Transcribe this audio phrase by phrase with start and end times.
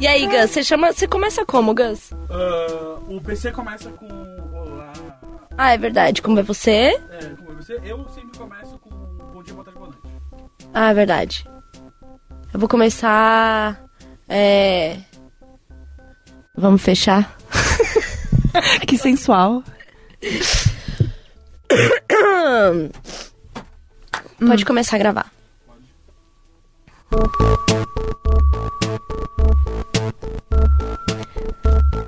[0.00, 0.92] E aí, Gus, você chama.
[0.92, 2.12] Você começa como, Gus?
[2.30, 4.06] Ah, o PC começa com
[4.52, 4.92] olá.
[5.58, 6.22] Ah, é verdade.
[6.22, 6.70] Como é você?
[7.10, 7.80] É, como é você?
[7.82, 10.02] Eu sempre começo com bom dia, boa tarde, boa noite.
[10.72, 11.44] Ah, é verdade.
[12.52, 13.84] Eu vou começar.
[14.28, 14.98] É.
[16.56, 17.36] Vamos fechar?
[18.86, 19.62] Que sensual.
[24.46, 25.32] Pode começar a gravar.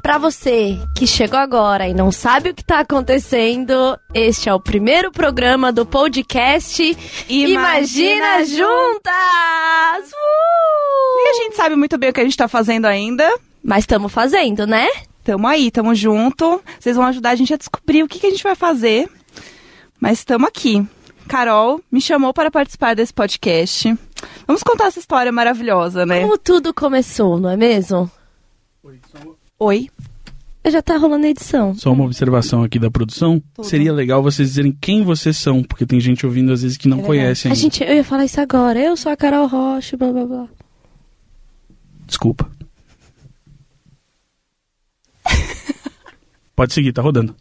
[0.02, 4.60] Pra você que chegou agora e não sabe o que tá acontecendo, este é o
[4.60, 6.82] primeiro programa do podcast
[7.28, 10.12] Imagina, Imagina Juntas!
[10.12, 11.18] Uh!
[11.18, 13.28] E a gente sabe muito bem o que a gente tá fazendo ainda.
[13.64, 14.86] Mas estamos fazendo, né?
[15.26, 16.62] Tamo aí, tamo junto.
[16.78, 19.10] Vocês vão ajudar a gente a descobrir o que, que a gente vai fazer.
[19.98, 20.86] Mas estamos aqui.
[21.26, 23.92] Carol me chamou para participar desse podcast.
[24.46, 26.20] Vamos contar essa história maravilhosa, né?
[26.20, 28.08] Como tudo começou, não é mesmo?
[28.84, 29.00] Oi,
[29.58, 29.90] Oi.
[30.64, 31.74] Já tá rolando a edição.
[31.74, 33.42] só uma observação aqui da produção.
[33.52, 33.64] Tudo.
[33.66, 37.00] Seria legal vocês dizerem quem vocês são, porque tem gente ouvindo às vezes que não
[37.00, 37.60] É conhece A ainda.
[37.60, 38.78] gente, eu ia falar isso agora.
[38.78, 40.48] Eu sou a Carol Rocha, blá blá blá.
[42.06, 42.48] Desculpa.
[46.54, 47.34] Pode seguir, tá rodando.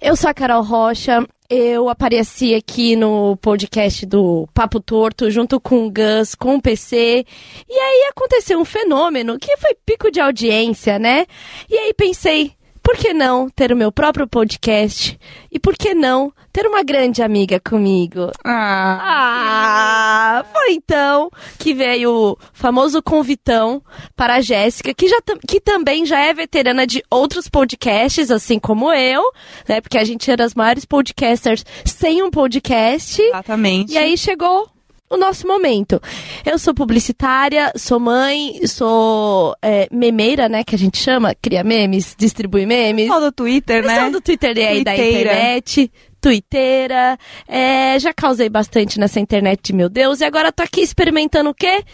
[0.00, 1.26] Eu sou a Carol Rocha.
[1.48, 7.24] Eu apareci aqui no podcast do Papo Torto, junto com o Gus, com o PC.
[7.68, 11.24] E aí aconteceu um fenômeno que foi pico de audiência, né?
[11.68, 12.52] E aí pensei,
[12.86, 15.18] por que não ter o meu próprio podcast?
[15.50, 18.30] E por que não ter uma grande amiga comigo?
[18.44, 18.98] Ah.
[19.02, 23.82] Ah, foi então que veio o famoso convitão
[24.14, 28.92] para a Jéssica, que, já, que também já é veterana de outros podcasts, assim como
[28.92, 29.32] eu,
[29.68, 29.80] né?
[29.80, 33.20] Porque a gente era as maiores podcasters sem um podcast.
[33.20, 33.94] Exatamente.
[33.94, 34.70] E aí chegou
[35.08, 36.00] o nosso momento.
[36.44, 40.64] Eu sou publicitária, sou mãe, sou é, memeira, né?
[40.64, 43.06] Que a gente chama, cria memes, distribui memes.
[43.06, 44.10] Pessoal do Twitter, né?
[44.10, 45.90] do Twitter e aí da internet.
[46.20, 47.16] Twitteira.
[47.46, 50.20] É, já causei bastante nessa internet meu Deus.
[50.20, 51.84] E agora tô aqui experimentando o quê?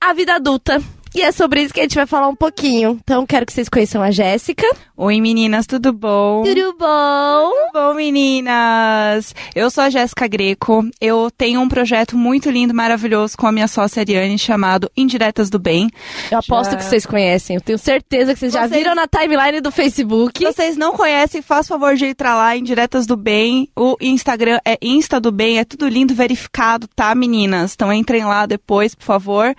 [0.00, 0.82] A vida adulta.
[1.14, 2.98] E é sobre isso que a gente vai falar um pouquinho.
[3.02, 4.66] Então quero que vocês conheçam a Jéssica.
[4.96, 6.42] Oi, meninas, tudo bom?
[6.42, 7.50] Tudo bom?
[7.50, 9.34] Tudo bom, meninas?
[9.54, 10.84] Eu sou a Jéssica Greco.
[11.00, 15.58] Eu tenho um projeto muito lindo, maravilhoso com a minha sócia Ariane, chamado Indiretas do
[15.58, 15.88] Bem.
[16.30, 17.56] Eu aposto Já- que vocês conhecem.
[17.56, 20.38] Eu tenho certeza que vocês, já Vocês- viram na timeline do Facebook.
[20.38, 23.68] Se vocês não conhecem, faça favor de entrar lá em Diretas do Bem.
[23.76, 27.72] O Instagram é Insta do Bem, é tudo lindo, verificado, tá, meninas?
[27.74, 29.54] Então entrem lá depois, por favor.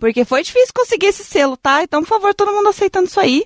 [0.00, 1.82] Porque foi difícil conseguir esse selo, tá?
[1.82, 3.44] Então, por favor, todo mundo aceitando isso aí.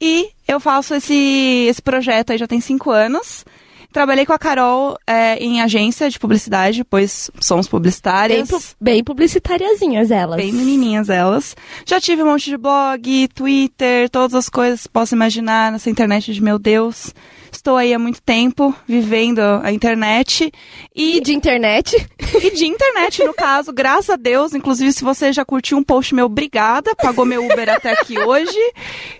[0.00, 3.44] E eu faço esse, esse projeto aí já tem cinco anos.
[3.92, 8.48] Trabalhei com a Carol é, em agência de publicidade, pois somos Bem, publicitárias.
[8.48, 10.36] pu- bem publicitariazinhas elas.
[10.36, 11.56] Bem menininhas elas.
[11.84, 16.32] Já tive um monte de blog, Twitter, todas as coisas que posso imaginar nessa internet
[16.32, 17.12] de meu Deus.
[17.52, 20.52] Estou aí há muito tempo vivendo a internet
[20.94, 21.94] E e, de internet.
[22.42, 24.54] e de internet, no caso, graças a Deus.
[24.54, 26.94] Inclusive, se você já curtiu um post meu, obrigada.
[26.94, 28.58] Pagou meu Uber até aqui hoje.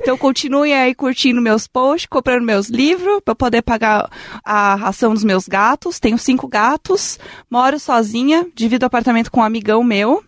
[0.01, 4.09] Então, continue aí curtindo meus posts, comprando meus livros, para poder pagar
[4.45, 5.99] a ração dos meus gatos.
[5.99, 7.19] Tenho cinco gatos,
[7.51, 10.23] moro sozinha, divido apartamento com um amigão meu.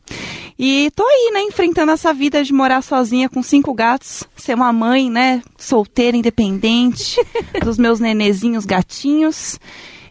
[0.59, 4.73] E tô aí, né, enfrentando essa vida de morar sozinha com cinco gatos, ser uma
[4.73, 7.21] mãe, né, solteira, independente,
[7.65, 9.59] dos meus nenezinhos gatinhos.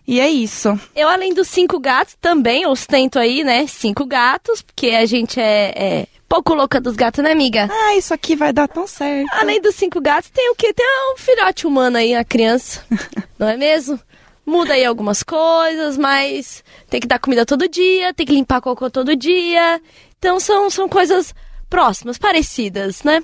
[0.07, 0.79] E é isso.
[0.95, 3.65] Eu, além dos cinco gatos, também ostento aí, né?
[3.67, 7.69] Cinco gatos, porque a gente é, é pouco louca dos gatos, né, amiga?
[7.69, 9.29] Ah, isso aqui vai dar tão certo.
[9.33, 10.73] Além dos cinco gatos, tem o quê?
[10.73, 12.83] Tem um filhote humano aí, a criança.
[13.37, 13.99] não é mesmo?
[14.45, 18.89] Muda aí algumas coisas, mas tem que dar comida todo dia, tem que limpar cocô
[18.89, 19.79] todo dia.
[20.21, 21.33] Então são, são coisas
[21.67, 23.23] próximas, parecidas, né?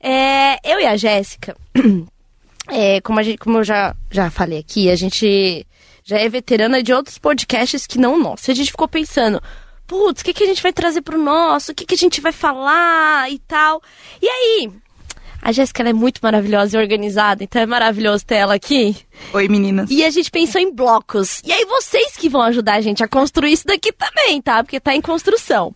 [0.00, 1.54] É, eu e a Jéssica,
[2.72, 5.66] é, como, a gente, como eu já, já falei aqui, a gente
[6.02, 8.50] já é veterana de outros podcasts que não o nosso.
[8.50, 9.38] A gente ficou pensando,
[9.86, 11.72] putz, o que, que a gente vai trazer pro nosso?
[11.72, 13.82] O que, que a gente vai falar e tal?
[14.22, 14.72] E aí,
[15.42, 18.96] a Jéssica é muito maravilhosa e organizada, então é maravilhoso ter ela aqui.
[19.34, 19.90] Oi, meninas.
[19.90, 21.42] E a gente pensou em blocos.
[21.44, 24.64] E aí vocês que vão ajudar a gente a construir isso daqui também, tá?
[24.64, 25.74] Porque tá em construção.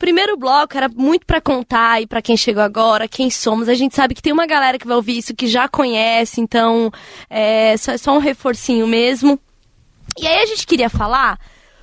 [0.00, 3.68] Primeiro bloco era muito pra contar e pra quem chegou agora, quem somos.
[3.68, 6.90] A gente sabe que tem uma galera que vai ouvir isso que já conhece, então
[7.28, 9.38] é só, só um reforcinho mesmo.
[10.18, 11.38] E aí a gente queria falar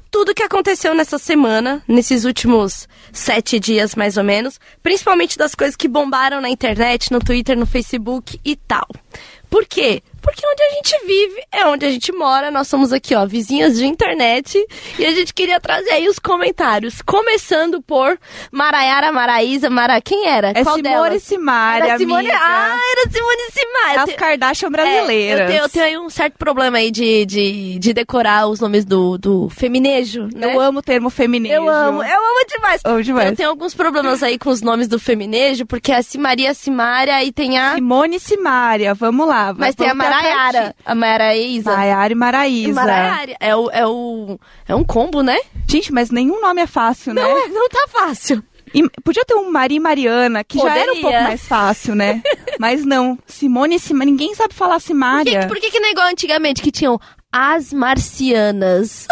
[0.10, 5.76] tudo que aconteceu nessa semana, nesses últimos sete dias mais ou menos, principalmente das coisas
[5.76, 8.88] que bombaram na internet, no Twitter, no Facebook e tal.
[9.68, 10.02] quê?
[10.28, 12.52] Porque onde a gente vive é onde a gente mora.
[12.52, 14.62] Nós somos aqui, ó, vizinhas de internet.
[15.00, 17.02] E a gente queria trazer aí os comentários.
[17.02, 18.20] Começando por
[18.52, 19.70] Maraiara Maraísa.
[19.70, 20.02] Mara...
[20.02, 20.50] Quem era?
[20.50, 21.24] É Qual Simone delas?
[21.24, 22.30] Simaria, Era Simone...
[22.30, 22.38] amiga.
[22.44, 24.04] Ah, era Simone Simaria.
[24.04, 25.40] As Kardashian brasileiras.
[25.40, 28.60] É, eu, tenho, eu tenho aí um certo problema aí de, de, de decorar os
[28.60, 30.54] nomes do, do feminejo, né?
[30.54, 31.56] Eu amo o termo feminismo.
[31.56, 32.82] Eu amo, eu amo demais.
[32.84, 33.30] Amo demais.
[33.30, 37.32] Eu tenho alguns problemas aí com os nomes do feminejo, porque é Simaria Simária e
[37.32, 37.76] tem a...
[37.76, 39.54] Simone Simaria, vamos lá.
[39.58, 40.74] Mas tem a vamos aqui.
[40.86, 41.76] a Maraísa.
[41.76, 42.74] Maiara e Maraísa.
[42.74, 43.36] Maraiara.
[43.40, 44.40] É o, é o...
[44.68, 45.38] É um combo, né?
[45.70, 47.22] Gente, mas nenhum nome é fácil, né?
[47.22, 48.44] Não, é- não tá fácil.
[48.74, 51.02] E podia ter um Maria e Mariana, que já era um Poderia.
[51.02, 52.22] pouco mais fácil, né?
[52.60, 53.18] Mas não.
[53.26, 54.12] Simone e Simaria.
[54.12, 55.48] Ninguém sabe falar Por que, Simaria.
[55.48, 57.00] por que que não é igual antigamente, que tinham
[57.32, 59.08] as marcianas,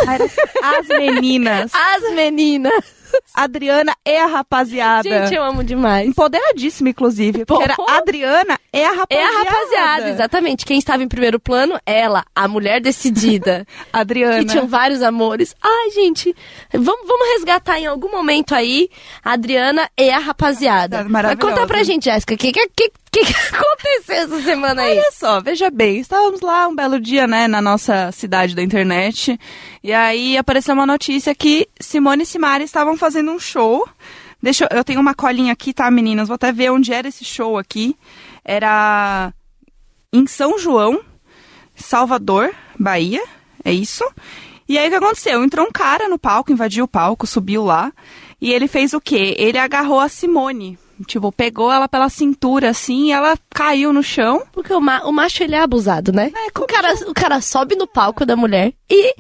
[0.62, 1.72] As meninas.
[1.76, 2.74] as meninas?
[3.34, 5.08] Adriana é a rapaziada.
[5.08, 6.08] Gente, eu amo demais.
[6.08, 7.46] Empoderadíssima, inclusive.
[7.46, 7.76] Porque era.
[7.90, 9.28] Adriana é a É rapaziada.
[9.30, 10.66] a rapaziada, exatamente.
[10.66, 13.66] Quem estava em primeiro plano, ela, a mulher decidida.
[13.92, 14.40] Adriana.
[14.40, 15.56] que tinham vários amores.
[15.62, 16.36] Ai, gente,
[16.74, 18.90] vamos, vamos resgatar em algum momento aí
[19.24, 21.04] Adriana e a rapaziada.
[21.04, 21.56] Mas Maravilhosa.
[21.56, 22.92] conta pra gente, Jéssica, o que, que, que,
[23.24, 24.98] que aconteceu essa semana aí?
[24.98, 29.40] Olha só, veja bem, estávamos lá um belo dia, né, na nossa cidade da internet,
[29.84, 33.88] e aí apareceu uma notícia que Simone e Simara estavam fazendo um show.
[34.42, 36.28] Deixa eu, eu tenho uma colinha aqui, tá, meninas?
[36.28, 37.96] Vou até ver onde era esse show aqui.
[38.44, 39.34] Era
[40.14, 41.02] em São João,
[41.76, 43.24] Salvador, Bahia,
[43.64, 44.04] é isso.
[44.68, 45.44] E aí o que aconteceu?
[45.44, 47.92] Entrou um cara no palco, invadiu o palco, subiu lá,
[48.42, 49.36] e ele fez o quê?
[49.38, 50.78] Ele agarrou a Simone.
[51.08, 54.44] Tipo, pegou ela pela cintura assim e ela caiu no chão.
[54.52, 56.32] Porque o, ma- o macho, ele é abusado, né?
[56.34, 59.14] É, o, cara, o cara sobe no palco da mulher e...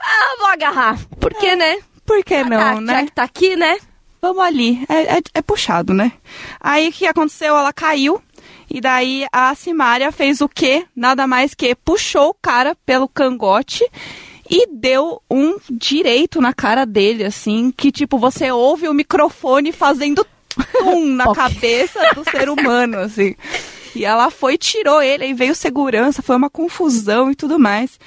[0.00, 0.98] Ah, vou agarrar.
[1.20, 1.78] Por quê, né?
[2.04, 3.04] Por que Ah, não, já né?
[3.04, 3.78] que tá aqui, né?
[4.20, 4.84] Vamos ali.
[4.88, 6.12] É, é- é puxado, né?
[6.60, 7.56] Aí o que aconteceu?
[7.56, 8.20] Ela caiu.
[8.68, 10.86] E daí a Simária fez o quê?
[10.96, 13.84] Nada mais que puxou o cara pelo cangote
[14.50, 20.26] e deu um direito na cara dele, assim, que tipo, você ouve o microfone fazendo
[20.78, 23.34] tum na cabeça do ser humano, assim.
[23.94, 27.98] E ela foi, tirou ele, aí veio segurança, foi uma confusão e tudo mais.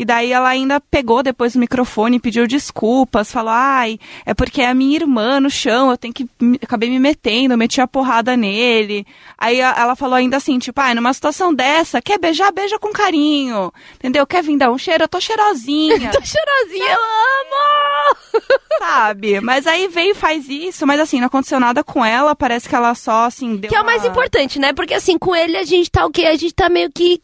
[0.00, 4.62] E daí ela ainda pegou depois o microfone e pediu desculpas, falou, ai, é porque
[4.62, 6.26] é a minha irmã no chão, eu tenho que.
[6.62, 9.06] Acabei me metendo, meti a porrada nele.
[9.36, 13.70] Aí ela falou ainda assim, tipo, ai, numa situação dessa, quer beijar, beija com carinho.
[13.96, 14.26] Entendeu?
[14.26, 15.04] Quer vir dar um cheiro?
[15.04, 15.98] Eu tô cheirosinha.
[16.10, 18.60] Tô cheirosinha, eu amo!
[18.80, 19.40] sabe?
[19.40, 22.74] Mas aí veio e faz isso, mas assim, não aconteceu nada com ela, parece que
[22.74, 24.72] ela só, assim, deu Que é o mais importante, né?
[24.72, 26.24] Porque assim, com ele a gente tá o quê?
[26.24, 27.20] A gente tá meio que.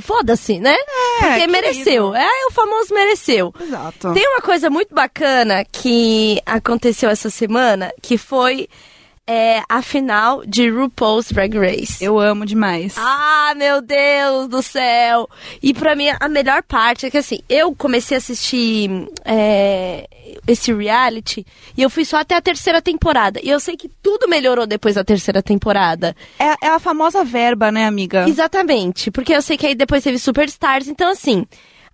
[0.00, 0.76] Foda-se, né?
[1.20, 1.52] Porque querido.
[1.52, 2.14] mereceu.
[2.16, 3.52] É, o famoso mereceu.
[3.60, 4.12] Exato.
[4.12, 8.68] Tem uma coisa muito bacana que aconteceu essa semana, que foi
[9.26, 12.02] é, a final de RuPaul's Drag Race.
[12.02, 12.94] Eu amo demais.
[12.96, 15.28] Ah, meu Deus do céu!
[15.60, 18.88] E pra mim, a melhor parte é que assim, eu comecei a assistir
[19.24, 20.06] é,
[20.46, 21.44] esse reality
[21.76, 23.40] e eu fui só até a terceira temporada.
[23.42, 26.14] E eu sei que tudo melhorou depois da terceira temporada.
[26.38, 28.28] É, é a famosa verba, né, amiga?
[28.28, 31.44] Exatamente, porque eu sei que aí depois teve Superstars, então assim.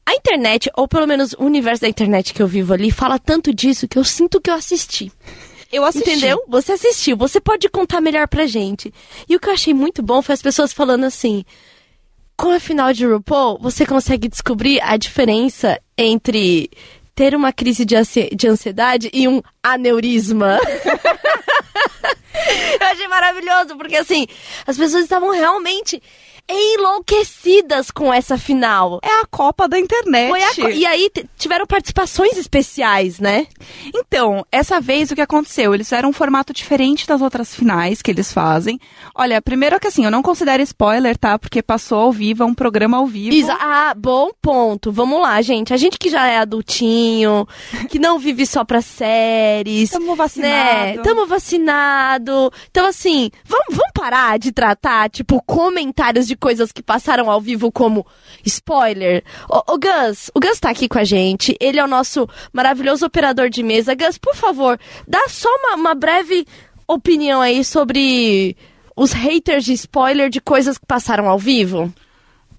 [0.04, 3.54] A internet, ou pelo menos o universo da internet que eu vivo ali, fala tanto
[3.54, 5.12] disso que eu sinto que eu assisti.
[5.72, 6.10] Eu assisti.
[6.10, 6.43] Entendeu?
[6.49, 8.93] Você assistiu, você pode contar melhor pra gente.
[9.28, 11.44] E o que eu achei muito bom foi as pessoas falando assim:
[12.37, 16.69] com a final de RuPaul, você consegue descobrir a diferença entre
[17.15, 20.58] ter uma crise de, ansi- de ansiedade e um aneurisma.
[22.81, 24.27] eu achei maravilhoso, porque assim,
[24.67, 26.03] as pessoas estavam realmente
[26.49, 29.01] enlouquecidas com essa final.
[29.03, 30.31] É a Copa da internet.
[30.63, 33.46] Co- e aí tiveram participações especiais, né?
[33.94, 35.75] Então, essa vez o que aconteceu?
[35.75, 38.79] Eles fizeram um formato diferente das outras finais que eles fazem.
[39.15, 41.39] Olha, primeiro que assim, eu não considero spoiler, tá?
[41.39, 43.34] Porque passou ao vivo, é um programa ao vivo.
[43.34, 44.93] Isa- ah, bom ponto.
[44.93, 45.72] Vamos lá, gente.
[45.72, 47.46] A gente que já é adultinho,
[47.89, 49.91] que não vive só pra séries.
[49.91, 50.53] Tamo vacinado.
[50.53, 50.99] Né?
[51.03, 52.53] Tamo vacinado.
[52.70, 57.70] Então, assim, vamos, vamos parar de tratar, tipo, comentários de coisas que passaram ao vivo
[57.70, 58.06] como
[58.44, 59.22] spoiler.
[59.48, 61.56] O, o Gus, o Gus tá aqui com a gente.
[61.60, 63.94] Ele é o nosso maravilhoso operador de mesa.
[63.94, 66.46] Gus, por favor, dá só uma, uma breve
[66.86, 68.56] opinião aí sobre
[68.96, 71.93] os haters de spoiler de coisas que passaram ao vivo.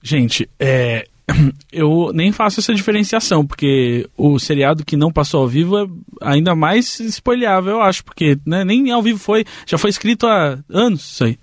[0.02, 1.08] Gente, é,
[1.72, 5.88] eu nem faço essa diferenciação, porque o seriado que não passou ao vivo é
[6.22, 10.58] ainda mais spoileável, eu acho, porque né, nem ao vivo foi, já foi escrito há
[10.70, 11.38] anos isso aí.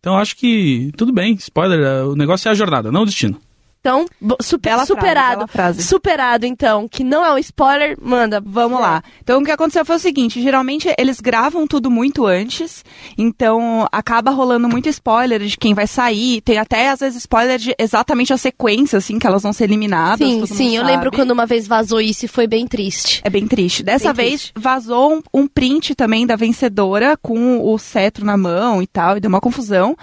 [0.00, 3.40] Então acho que tudo bem, spoiler, o negócio é a jornada, não o destino.
[3.80, 4.04] Então,
[4.42, 5.36] super- Bela frase, superado.
[5.38, 5.82] bela frase.
[5.82, 8.38] Superado, então, que não é um spoiler, manda.
[8.44, 9.02] Vamos lá.
[9.22, 12.84] Então, o que aconteceu foi o seguinte: geralmente eles gravam tudo muito antes,
[13.16, 16.42] então acaba rolando muito spoiler de quem vai sair.
[16.42, 20.18] Tem até, às vezes, spoiler de exatamente a sequência, assim, que elas vão ser eliminadas.
[20.28, 20.92] Sim, sim, eu sabe.
[20.94, 23.22] lembro quando uma vez vazou isso e foi bem triste.
[23.24, 23.82] É bem triste.
[23.82, 28.82] Dessa Bem vez vazou um, um print também da vencedora com o cetro na mão
[28.82, 29.96] e tal, e deu uma confusão.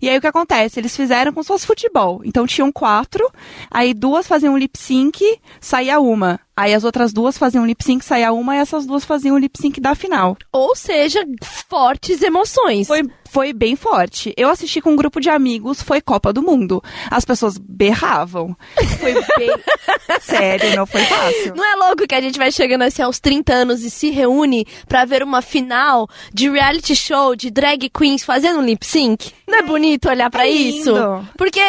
[0.00, 0.80] E aí o que acontece?
[0.80, 2.20] Eles fizeram se fosse futebol.
[2.24, 3.28] Então tinham quatro,
[3.70, 5.22] aí duas faziam lip sync,
[5.60, 6.40] saía uma.
[6.58, 9.56] Aí as outras duas faziam lip sync, saía uma, e essas duas faziam o lip
[9.56, 10.36] sync da final.
[10.52, 11.24] Ou seja,
[11.68, 12.88] fortes emoções.
[12.88, 14.34] Foi, foi bem forte.
[14.36, 16.82] Eu assisti com um grupo de amigos, foi Copa do Mundo.
[17.12, 18.56] As pessoas berravam.
[18.98, 19.56] Foi bem.
[20.20, 21.54] Sério, não foi fácil.
[21.54, 24.66] Não é louco que a gente vai chegando assim aos 30 anos e se reúne
[24.88, 29.32] pra ver uma final de reality show de drag queens fazendo um lip sync?
[29.46, 30.92] Não é bonito olhar pra É isso?
[31.36, 31.62] Porque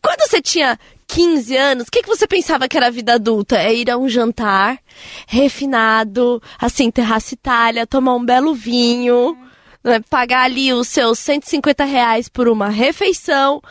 [0.00, 0.78] quando você tinha
[1.08, 3.56] 15 anos, o que, que você pensava que era a vida adulta?
[3.56, 4.78] É ir a um jantar
[5.26, 9.36] refinado, assim, terraça Itália, tomar um belo vinho,
[9.82, 13.62] né, pagar ali os seus 150 reais por uma refeição.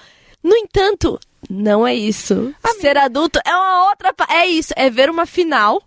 [0.43, 2.53] No entanto, não é isso.
[2.81, 4.13] Ser adulto é uma outra.
[4.29, 5.81] É isso, é ver uma final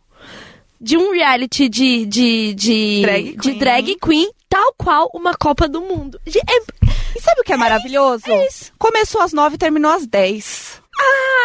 [0.81, 3.59] de um reality de, de, de, Drag de queen.
[3.59, 6.19] drag queen, tal qual uma Copa do Mundo.
[6.27, 8.25] É- E sabe o que é maravilhoso?
[8.31, 8.73] é isso.
[8.79, 10.80] Começou às nove e terminou às dez.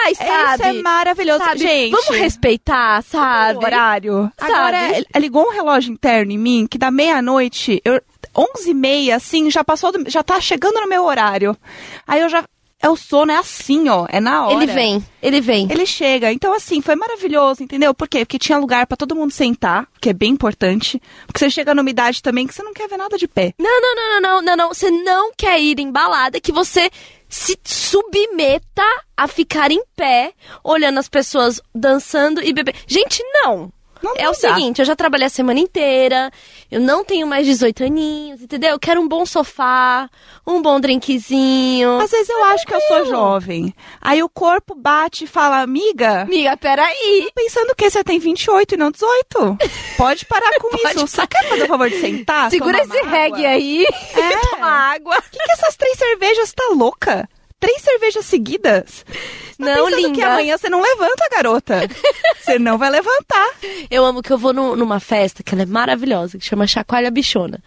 [0.06, 0.64] Ai, Isso sabe?
[0.78, 1.44] é maravilhoso.
[1.44, 1.60] Sabe?
[1.60, 3.58] Gente, Vamos respeitar, sabe?
[3.60, 4.32] o horário.
[4.40, 4.52] Sabe?
[4.54, 8.00] Agora, ele- ligou um relógio interno em mim que da meia-noite, eu,
[8.36, 11.58] onze e meia, assim, já passou, do- já tá chegando no meu horário.
[12.06, 12.44] Aí eu já,
[12.82, 14.54] é o sono, é assim, ó, é na hora.
[14.64, 15.68] Ele vem, ele vem.
[15.72, 16.32] Ele chega.
[16.32, 17.92] Então, assim, foi maravilhoso, entendeu?
[17.94, 18.20] Por quê?
[18.26, 21.02] Porque tinha lugar pra todo mundo sentar, que é bem importante.
[21.26, 23.54] Porque você chega numa idade também que você não quer ver nada de pé.
[23.58, 24.68] Não, não, não, não, não, não, não.
[24.74, 26.92] Você não quer ir em balada que você
[27.36, 28.82] se submeta
[29.18, 30.32] a ficar em pé,
[30.64, 32.78] olhando as pessoas dançando e bebendo.
[32.88, 33.74] Gente, não.
[34.06, 34.36] Não é o dá.
[34.38, 36.32] seguinte, eu já trabalhei a semana inteira,
[36.72, 38.72] eu não tenho mais 18 aninhos, entendeu?
[38.72, 40.10] Eu quero um bom sofá,
[40.46, 42.00] um bom drinkzinho.
[42.00, 43.74] Às vezes eu acho que eu sou jovem.
[44.02, 47.30] Aí o corpo bate e fala, amiga, Amiga, peraí.
[47.36, 49.58] pensando que você tem 28 e não 18.
[49.98, 51.08] Pode parar com Pode isso.
[51.08, 52.50] Você quer fazer o favor de sentar?
[52.50, 53.86] Segura esse uma reggae aí
[54.16, 54.34] É.
[54.34, 55.18] e toma água.
[55.18, 57.28] O que, que essas três cervejas tá louca?
[57.60, 59.06] Três cervejas seguidas?
[59.08, 60.12] Você tá Não, linda.
[60.14, 61.80] que amanhã você não levanta, garota.
[62.46, 63.48] Você não vai levantar.
[63.90, 67.10] Eu amo que eu vou nu- numa festa que ela é maravilhosa, que chama Chacoalha
[67.10, 67.60] Bichona.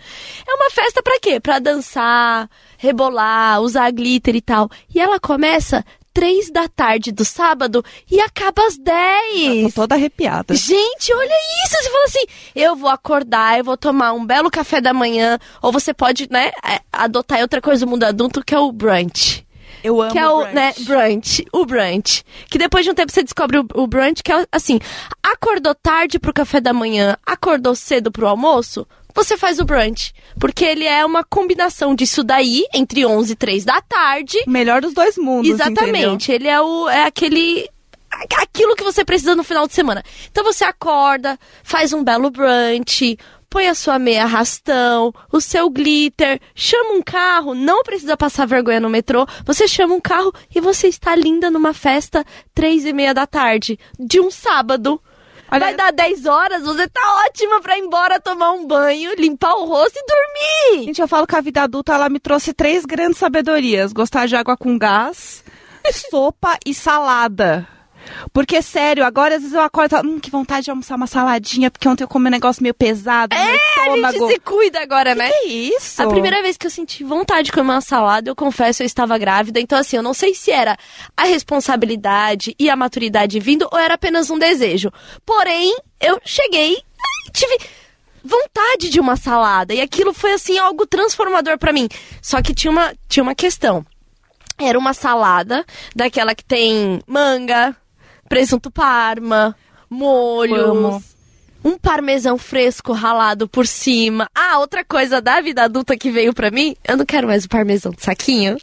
[0.46, 1.40] É uma festa pra quê?
[1.40, 4.70] Pra dançar, rebolar, usar glitter e tal.
[4.94, 9.74] E ela começa três da tarde do sábado e acaba às Tô dez.
[9.74, 10.54] toda arrepiada.
[10.54, 11.74] Gente, olha isso!
[11.82, 15.72] Você fala assim, eu vou acordar, eu vou tomar um belo café da manhã, ou
[15.72, 19.44] você pode, né, é, adotar outra coisa do mundo adulto, que é o brunch.
[19.82, 20.54] Eu amo Que é o, brunch.
[20.54, 21.46] né, brunch.
[21.52, 22.24] O brunch.
[22.50, 24.78] Que depois de um tempo você descobre o, o brunch, que é assim,
[25.22, 30.12] acordou tarde pro café da manhã, acordou cedo pro almoço, você faz o brunch.
[30.38, 34.38] Porque ele é uma combinação disso daí, entre 11 e 3 da tarde.
[34.46, 35.72] Melhor dos dois mundos, entendeu?
[35.84, 36.32] Exatamente.
[36.32, 37.68] Ele é o é aquele
[38.40, 40.02] aquilo que você precisa no final de semana.
[40.30, 43.18] Então você acorda, faz um belo brunch,
[43.50, 48.80] põe a sua meia arrastão, o seu glitter, chama um carro, não precisa passar vergonha
[48.80, 52.24] no metrô, você chama um carro e você está linda numa festa
[52.54, 55.00] três e meia da tarde de um sábado.
[55.50, 59.54] Olha- Vai dar 10 horas, você tá ótima pra ir embora tomar um banho, limpar
[59.54, 60.84] o rosto e dormir.
[60.84, 64.36] Gente, eu falo que a vida adulta ela me trouxe três grandes sabedorias: gostar de
[64.36, 65.42] água com gás,
[66.10, 67.66] sopa e salada.
[68.32, 71.06] Porque, sério, agora às vezes eu acordo e falo, hum, que vontade de almoçar uma
[71.06, 74.18] saladinha, porque ontem eu comi um negócio meio pesado no meu É, a estômago.
[74.18, 75.30] gente se cuida agora, né?
[75.30, 76.02] Que isso?
[76.02, 79.16] A primeira vez que eu senti vontade de comer uma salada, eu confesso, eu estava
[79.18, 79.60] grávida.
[79.60, 80.76] Então, assim, eu não sei se era
[81.16, 84.90] a responsabilidade e a maturidade vindo ou era apenas um desejo.
[85.24, 87.58] Porém, eu cheguei e tive
[88.24, 89.72] vontade de uma salada.
[89.74, 91.88] E aquilo foi, assim, algo transformador pra mim.
[92.20, 93.84] Só que tinha uma, tinha uma questão.
[94.60, 97.76] Era uma salada daquela que tem manga,
[98.28, 99.56] presunto parma,
[99.88, 101.02] molhos, Amo.
[101.64, 104.28] um parmesão fresco ralado por cima.
[104.34, 107.48] Ah, outra coisa da vida adulta que veio pra mim, eu não quero mais o
[107.48, 108.56] parmesão de saquinho.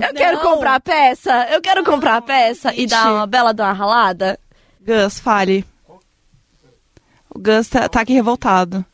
[0.00, 2.90] Eu quero comprar a peça, eu quero comprar a peça e gente.
[2.90, 4.38] dar uma bela de uma ralada.
[4.80, 5.64] Gus, fale.
[7.28, 8.84] O Gus tá, tá aqui revoltado.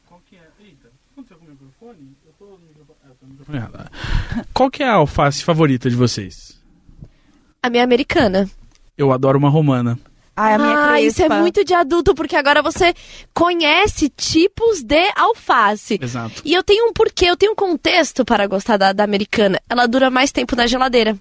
[4.54, 6.58] Qual que é a alface favorita de vocês?
[7.62, 8.48] A minha americana.
[8.96, 9.98] Eu adoro uma romana.
[10.34, 12.94] Ai, a minha ah, isso é muito de adulto, porque agora você
[13.34, 15.98] conhece tipos de alface.
[16.00, 16.40] Exato.
[16.44, 19.60] E eu tenho um porquê, eu tenho um contexto para gostar da, da americana.
[19.68, 21.16] Ela dura mais tempo na geladeira.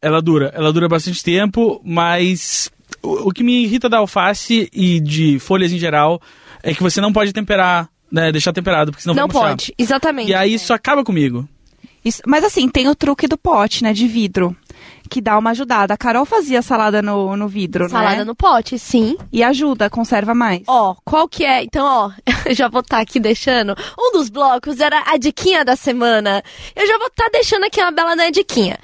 [0.00, 2.70] Ela dura, ela dura bastante tempo, mas
[3.02, 6.20] o, o que me irrita da alface e de folhas em geral
[6.62, 9.50] é que você não pode temperar, né, deixar temperado, porque senão Não vai murchar.
[9.50, 10.30] pode, exatamente.
[10.30, 11.48] E aí isso acaba comigo.
[12.04, 14.56] Isso- mas assim, tem o truque do pote, né, de vidro,
[15.08, 15.94] que dá uma ajudada.
[15.94, 18.24] A Carol fazia salada no, no vidro, Salada né?
[18.24, 19.16] no pote, sim.
[19.32, 20.62] E ajuda, conserva mais.
[20.66, 21.62] Ó, qual que é?
[21.62, 22.10] Então, ó,
[22.46, 23.74] eu já vou estar aqui deixando.
[23.98, 26.42] Um dos blocos era a diquinha da semana.
[26.74, 28.78] Eu já vou estar deixando aqui uma bela né, diquinha.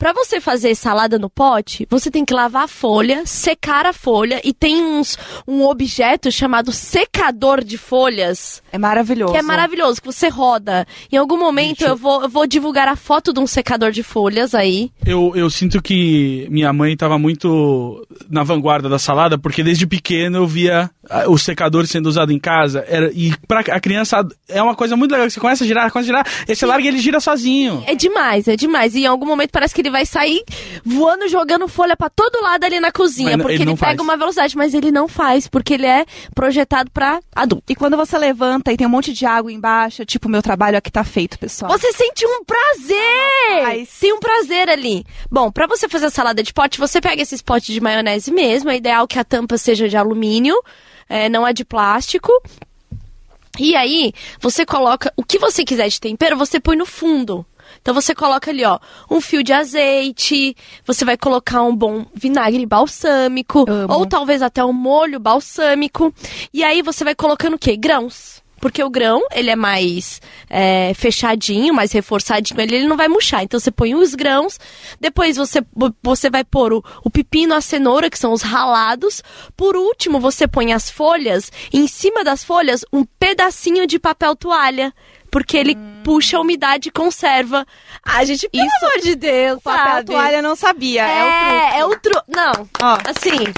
[0.00, 4.40] Pra você fazer salada no pote, você tem que lavar a folha, secar a folha
[4.42, 9.32] e tem uns um objeto chamado secador de folhas, É maravilhoso.
[9.34, 10.86] que é maravilhoso, que você roda.
[11.12, 14.02] Em algum momento eu- eu vou, eu vou divulgar a foto de um secador de
[14.02, 14.90] folhas aí.
[15.04, 20.38] Eu, eu sinto que minha mãe estava muito na vanguarda da salada, porque desde pequeno
[20.38, 22.84] eu via ah, o secador sendo usado em casa.
[22.88, 25.90] Era, e pra a criança é uma coisa muito legal, que você começa a girar,
[25.92, 27.84] começa a girar, e você larga e ele gira sozinho.
[27.86, 28.94] É demais, é demais.
[28.94, 30.42] E em algum momento parece que ele vai sair
[30.84, 33.36] voando, jogando folha pra todo lado ali na cozinha.
[33.36, 34.00] Mas porque ele ele, pega faz.
[34.00, 36.04] uma velocidade, mas ele não faz, porque ele é
[36.34, 37.64] projetado pra adulto.
[37.68, 40.90] E quando você levanta e tem um monte de água embaixo, tipo, meu trabalho aqui
[40.90, 41.70] tá feito, pessoal.
[41.72, 43.62] Você sente um prazer!
[43.62, 45.04] Mas- Tem um prazer ali.
[45.30, 48.70] Bom, pra você fazer a salada de pote, você pega esses potes de maionese mesmo.
[48.70, 50.56] É ideal que a tampa seja de alumínio,
[51.08, 52.32] é, não é de plástico.
[53.58, 57.44] E aí, você coloca o que você quiser de tempero, você põe no fundo.
[57.80, 58.78] Então você coloca ali, ó,
[59.10, 63.94] um fio de azeite, você vai colocar um bom vinagre balsâmico, Amo.
[63.94, 66.12] ou talvez até um molho balsâmico.
[66.52, 67.76] E aí você vai colocando o quê?
[67.76, 68.40] Grãos.
[68.60, 73.42] Porque o grão, ele é mais é, fechadinho, mais reforçadinho, ele, ele não vai murchar.
[73.42, 74.60] Então você põe os grãos,
[75.00, 75.62] depois você,
[76.02, 79.22] você vai pôr o, o pepino, a cenoura, que são os ralados.
[79.56, 84.36] Por último, você põe as folhas, e em cima das folhas, um pedacinho de papel
[84.36, 84.92] toalha.
[85.30, 87.66] Porque ele puxa a umidade e conserva.
[88.04, 90.06] Ah, gente, pelo Isso- amor de Deus, O papel sabe?
[90.06, 91.02] toalha não sabia.
[91.06, 91.24] É,
[91.84, 92.18] o É, truque.
[92.18, 92.24] é o.
[92.36, 92.98] Não, Ó.
[93.08, 93.52] assim.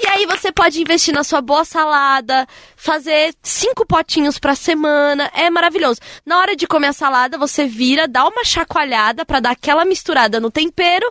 [0.00, 5.50] E aí você pode investir na sua boa salada, fazer cinco potinhos pra semana, é
[5.50, 6.00] maravilhoso.
[6.24, 10.38] Na hora de comer a salada, você vira, dá uma chacoalhada pra dar aquela misturada
[10.38, 11.10] no tempero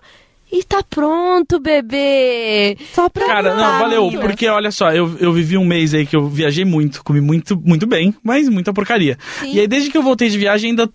[0.51, 2.77] e tá pronto, bebê.
[2.93, 6.15] Só pra Cara, não, valeu, porque olha só, eu, eu vivi um mês aí que
[6.15, 9.17] eu viajei muito, comi muito, muito bem, mas muita porcaria.
[9.39, 9.53] Sim.
[9.53, 10.89] E aí, desde que eu voltei de viagem, ainda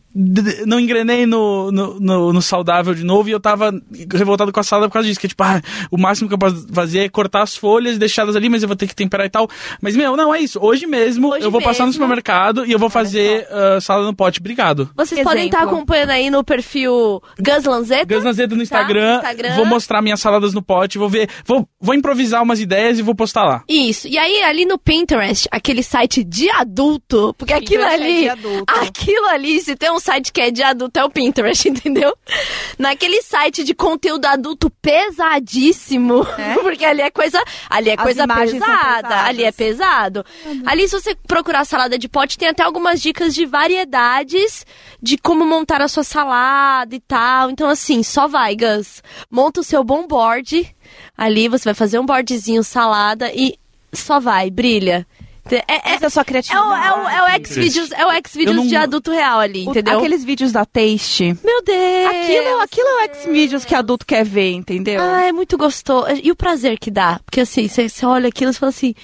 [0.67, 3.73] não engrenei no, no, no- no saudável de novo e eu tava
[4.13, 5.61] revoltado com a salada por causa disso, que tipo, ah,
[5.91, 8.69] o máximo que eu posso fazer é cortar as folhas e deixá-las ali, mas eu
[8.69, 9.49] vou ter que temperar e tal.
[9.81, 10.59] Mas, meu, não, é isso.
[10.63, 11.95] Hoje mesmo, Hoje eu vou passar no mesmo.
[12.03, 14.41] supermercado e eu vou fazer ah, salada no pote.
[14.41, 14.91] Obrigado.
[14.95, 15.31] Vocês Exemplo.
[15.31, 18.15] podem estar acompanhando aí no perfil Gus Lanzetta.
[18.15, 18.63] Gus Lanzetta no tá?
[18.63, 19.57] Instagram, Instagram.
[19.57, 23.15] vou mostrar minhas saladas no pote, vou ver, vou, vou improvisar umas ideias e vou
[23.15, 23.65] postar lá.
[23.69, 24.09] Isso.
[24.09, 28.21] E aí, ali no Pinterest, aquele site de adulto, porque aquilo é ali.
[28.23, 28.65] de adulto.
[28.67, 32.17] Aquilo ali, se tem um site que é de adulto, é o Pinterest, entendeu?
[32.79, 36.27] Naquele site de conteúdo adulto pesadíssimo.
[36.39, 36.55] É?
[36.63, 37.43] Porque ali é coisa.
[37.69, 39.25] Ali é As coisa pesada.
[39.25, 40.25] Ali é pesado.
[40.65, 44.65] Ali, se você procurar salada de pote, tem até algumas dicas de variedades
[45.01, 47.51] de como montar a sua salada e tal.
[47.51, 49.03] Então, assim, só vai, Gus.
[49.33, 50.77] Monta o seu bom board.
[51.17, 53.59] Ali você vai fazer um boardzinho salada e
[53.93, 55.07] só vai, brilha.
[55.51, 56.87] É, é, Essa é a sua é o, criatividade.
[56.87, 59.71] é o, é o Xvideos, é o Eu Xvideos não- de adulto real ali, O-
[59.71, 59.99] entendeu?
[59.99, 61.37] Aqueles vídeos da Taste.
[61.45, 62.11] Meu Deus!
[62.11, 65.01] Aquilo, aquilo é o Xvideos que adulto quer ver, entendeu?
[65.03, 66.07] Ah, é muito gostoso.
[66.23, 67.19] E o prazer que dá?
[67.25, 68.95] Porque assim, você olha aquilo e fala assim.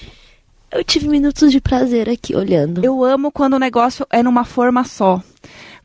[0.71, 2.85] Eu tive minutos de prazer aqui olhando.
[2.85, 5.21] Eu amo quando o negócio é numa forma só.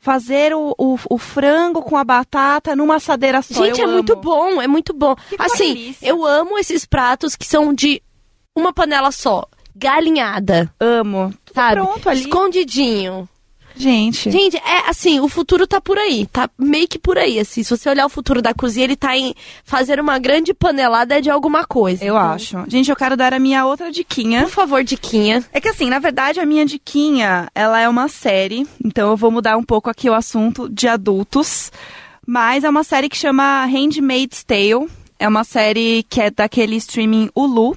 [0.04, 3.64] Fazer o, o, o frango com a batata numa assadeira só.
[3.64, 4.20] Gente, eu é muito amo.
[4.20, 5.16] bom, é muito bom.
[5.32, 8.02] Uma assim, eu amo esses pratos que são de
[8.54, 9.46] uma panela só.
[9.74, 11.32] Galinhada, Amo.
[11.42, 11.80] Tudo sabe?
[11.80, 12.20] pronto ali.
[12.20, 13.26] Escondidinho.
[13.76, 14.30] Gente.
[14.30, 17.62] Gente, é assim, o futuro tá por aí, tá meio que por aí, assim.
[17.62, 19.34] Se você olhar o futuro da cozinha, ele tá em
[19.64, 22.04] fazer uma grande panelada de alguma coisa.
[22.04, 22.64] Eu acho.
[22.68, 24.42] Gente, eu quero dar a minha outra diquinha.
[24.42, 25.44] Por favor, Diquinha.
[25.52, 28.66] É que assim, na verdade, a minha diquinha, ela é uma série.
[28.84, 31.72] Então eu vou mudar um pouco aqui o assunto de adultos.
[32.26, 34.88] Mas é uma série que chama Handmaid's Tale.
[35.18, 37.76] É uma série que é daquele streaming Hulu.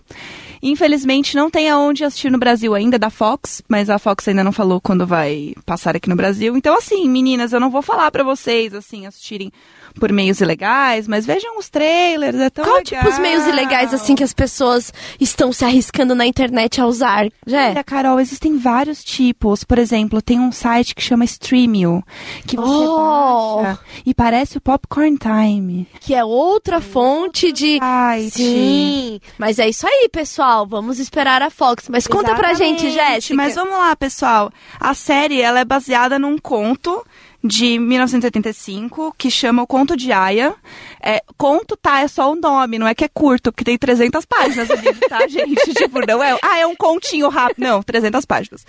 [0.61, 4.51] Infelizmente não tem aonde assistir no Brasil ainda, da Fox, mas a Fox ainda não
[4.51, 6.55] falou quando vai passar aqui no Brasil.
[6.55, 9.51] Então assim, meninas, eu não vou falar pra vocês assim assistirem
[9.97, 13.01] por meios ilegais, mas vejam os trailers, é tão Qual legal.
[13.01, 17.27] tipo os meios ilegais, assim, que as pessoas estão se arriscando na internet a usar?
[17.45, 19.63] Já Olha, Carol, existem vários tipos.
[19.63, 22.03] Por exemplo, tem um site que chama Streamio,
[22.45, 23.61] que você Oh!
[23.61, 25.87] baixa e parece o Popcorn Time.
[25.99, 27.77] Que é outra fonte de.
[27.79, 28.31] Site.
[28.31, 30.65] Sim, mas é isso aí, pessoal.
[30.67, 31.87] Vamos esperar a Fox.
[31.89, 33.13] Mas conta pra gente, Exatamente.
[33.15, 33.35] Jéssica.
[33.35, 34.51] Mas vamos lá, pessoal.
[34.79, 37.05] A série ela é baseada num conto
[37.43, 40.55] de 1985 que chama O Conto de Aya.
[41.01, 44.25] É, conto, tá, é só o nome, não é que é curto, porque tem 300
[44.25, 45.73] páginas o livro, tá, gente?
[45.73, 47.63] tipo, não é, ah, é um continho rápido.
[47.63, 48.65] Não, 300 páginas.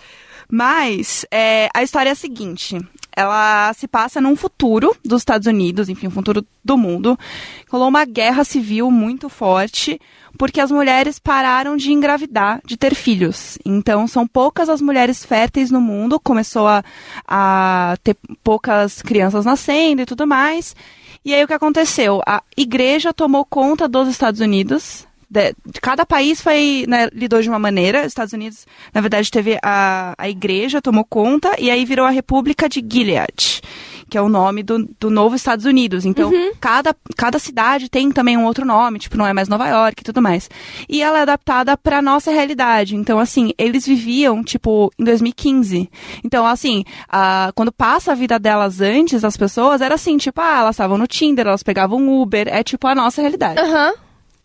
[0.51, 2.79] Mas é, a história é a seguinte:
[3.15, 7.19] ela se passa num futuro dos Estados Unidos, enfim, um futuro do mundo.
[7.69, 10.01] Rolou uma guerra civil muito forte,
[10.39, 13.59] porque as mulheres pararam de engravidar, de ter filhos.
[13.65, 16.85] Então, são poucas as mulheres férteis no mundo, começou a,
[17.27, 20.77] a ter poucas crianças nascendo e tudo mais.
[21.25, 22.23] E aí o que aconteceu?
[22.25, 27.49] A igreja tomou conta dos Estados Unidos, de, de cada país foi né, lidou de
[27.49, 28.01] uma maneira.
[28.01, 32.11] Os Estados Unidos, na verdade, teve a, a igreja tomou conta e aí virou a
[32.11, 33.61] República de Gilead,
[34.09, 36.05] que é o nome do, do novo Estados Unidos.
[36.07, 36.53] Então, Uhum.
[36.61, 40.05] cada, cada cidade tem também um outro nome, tipo, não é mais Nova York e
[40.05, 40.49] tudo mais.
[40.89, 42.97] E ela é adaptada para nossa realidade.
[42.97, 45.91] Então, assim, eles viviam, tipo, em 2015.
[46.25, 50.61] Então, assim, a, quando passa a vida delas antes, as pessoas, era assim, tipo, ah,
[50.61, 53.61] elas estavam no Tinder, elas pegavam Uber, é tipo a nossa realidade.
[53.61, 53.93] Aham.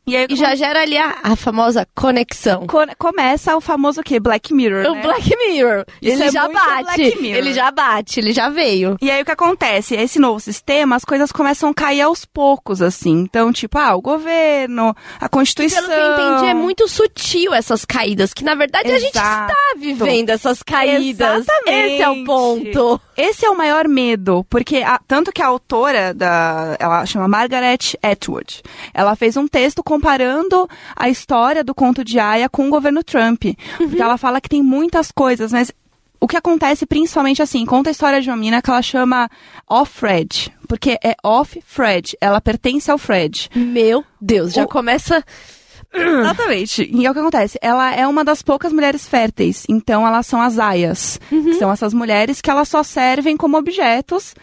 [0.06, 2.68] E aí, E já gera ali a, a famosa conexão.
[2.68, 4.20] Co- começa o famoso o quê?
[4.20, 5.02] Black Mirror, O né?
[5.02, 5.86] Black Mirror.
[6.02, 7.02] Isso ele é já bate.
[7.02, 8.98] Ele já bate, ele já veio.
[9.02, 9.96] E aí o que acontece?
[9.96, 13.20] Esse novo sistema, as coisas começam a cair aos poucos, assim.
[13.20, 15.84] Então, tipo, ah, o governo, a Constituição...
[15.88, 19.52] Pelo que eu entendi, é muito sutil essas caídas, que na verdade a gente Exato.
[19.54, 21.40] está vivendo essas caídas.
[21.40, 21.94] Exatamente.
[21.94, 23.02] Esse é o ponto.
[23.16, 27.78] Esse é o maior medo, porque a- tanto que a autora da, ela chama Margaret
[28.02, 28.62] Atwood,
[28.94, 33.44] ela fez um texto comparando a história do conto de Aya com o governo Trump,
[33.78, 35.72] porque ela fala que tem muitas coisas, mas
[36.20, 39.30] o que acontece principalmente assim, conta a história de uma menina que ela chama
[39.70, 43.50] Off-Fred, porque é Off-Fred, ela pertence ao Fred.
[43.56, 45.24] Meu Deus, já O- começa.
[45.94, 46.90] Exatamente.
[46.92, 47.60] E é o que acontece.
[47.62, 49.64] Ela é uma das poucas mulheres férteis.
[49.70, 51.20] Então, elas são as aias.
[51.30, 54.34] que São essas mulheres que elas só servem como objetos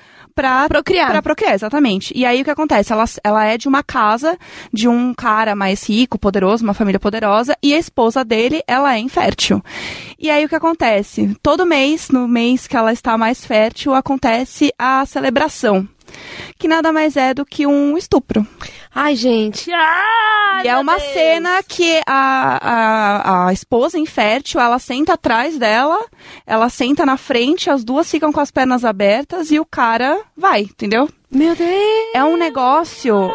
[0.40, 1.10] pra Procriar.
[1.10, 2.12] Pra procriar, exatamente.
[2.16, 2.92] E aí o que acontece?
[2.92, 4.38] Ela, ela é de uma casa
[4.72, 8.98] de um cara mais rico, poderoso, uma família poderosa, e a esposa dele, ela é
[8.98, 9.62] infértil.
[10.18, 11.36] E aí o que acontece?
[11.42, 15.86] Todo mês, no mês que ela está mais fértil, acontece a celebração.
[16.58, 18.46] Que nada mais é do que um estupro.
[18.94, 19.70] Ai, gente.
[19.72, 21.12] Ai, E é uma Deus.
[21.12, 25.98] cena que a, a, a esposa infértil, ela senta atrás dela,
[26.46, 30.62] ela senta na frente, as duas ficam com as pernas abertas e o cara vai,
[30.62, 31.08] entendeu?
[31.30, 31.70] Meu Deus.
[32.12, 33.30] É um negócio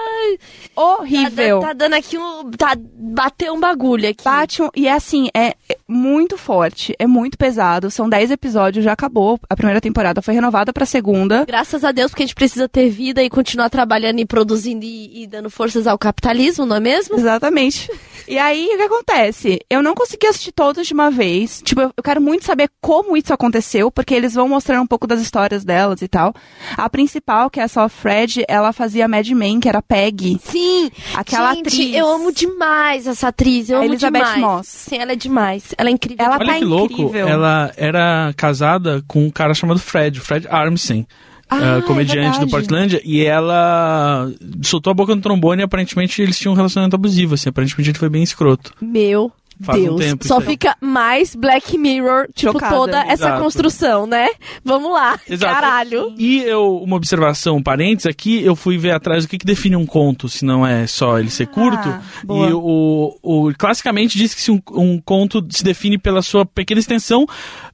[0.76, 1.62] Tá, horrível.
[1.62, 2.52] tá dando aqui um.
[2.52, 4.24] Tá, bateu um bagulho aqui.
[4.24, 5.56] Bate um- e é assim, é
[5.88, 7.90] muito forte, é muito pesado.
[7.92, 9.40] São 10 episódios, já acabou.
[9.50, 11.46] A primeira temporada foi renovada pra segunda.
[11.46, 15.24] Graças a Deus, porque a gente precisa ter vida e continuar trabalhando e produzindo e,
[15.24, 17.18] e dando forças ao capitalismo, não é mesmo?
[17.18, 17.90] Exatamente.
[18.28, 19.60] E aí, o que acontece?
[19.70, 21.62] Eu não consegui assistir todos de uma vez.
[21.64, 25.08] Tipo, eu eu quero muito saber como isso aconteceu, porque eles vão mostrando um pouco
[25.08, 26.34] das histórias delas e tal.
[26.76, 30.40] A principal, que é essa Fred, ela fazia Mad Men, que era Peggy.
[30.44, 30.92] Sim.
[31.14, 31.96] Aquela gente, atriz.
[31.96, 33.70] Eu amo demais essa atriz.
[33.70, 34.42] Eu A amo Elizabeth demais.
[34.42, 34.68] Moss.
[34.68, 35.75] Sim, ela é demais.
[35.78, 36.26] Ela é incrível.
[36.26, 37.28] Ela Olha tá que louco, incrível.
[37.28, 41.08] ela era casada com um cara chamado Fred, Fred Armisen.
[41.50, 42.50] Ah, eh, comediante é do.
[42.50, 44.32] Portlandia, e ela
[44.64, 48.00] soltou a boca no trombone e aparentemente eles tinham um relacionamento abusivo, assim, aparentemente ele
[48.00, 48.74] foi bem escroto.
[48.82, 49.32] Meu
[49.62, 50.00] Faz um Deus.
[50.02, 50.46] tempo Só aí.
[50.46, 52.76] fica mais Black Mirror, tipo, Chocada.
[52.76, 53.44] toda essa Exato.
[53.44, 54.28] construção, né?
[54.64, 55.20] Vamos lá.
[55.30, 55.54] Exato.
[55.54, 56.14] Caralho.
[56.18, 59.76] E eu, uma observação, um parênteses aqui, eu fui ver atrás o que, que define
[59.76, 61.88] um conto, se não é só ele ser curto.
[62.24, 62.50] boa.
[62.50, 66.80] E o, o classicamente diz que se um, um conto se define pela sua pequena
[66.80, 67.26] extensão,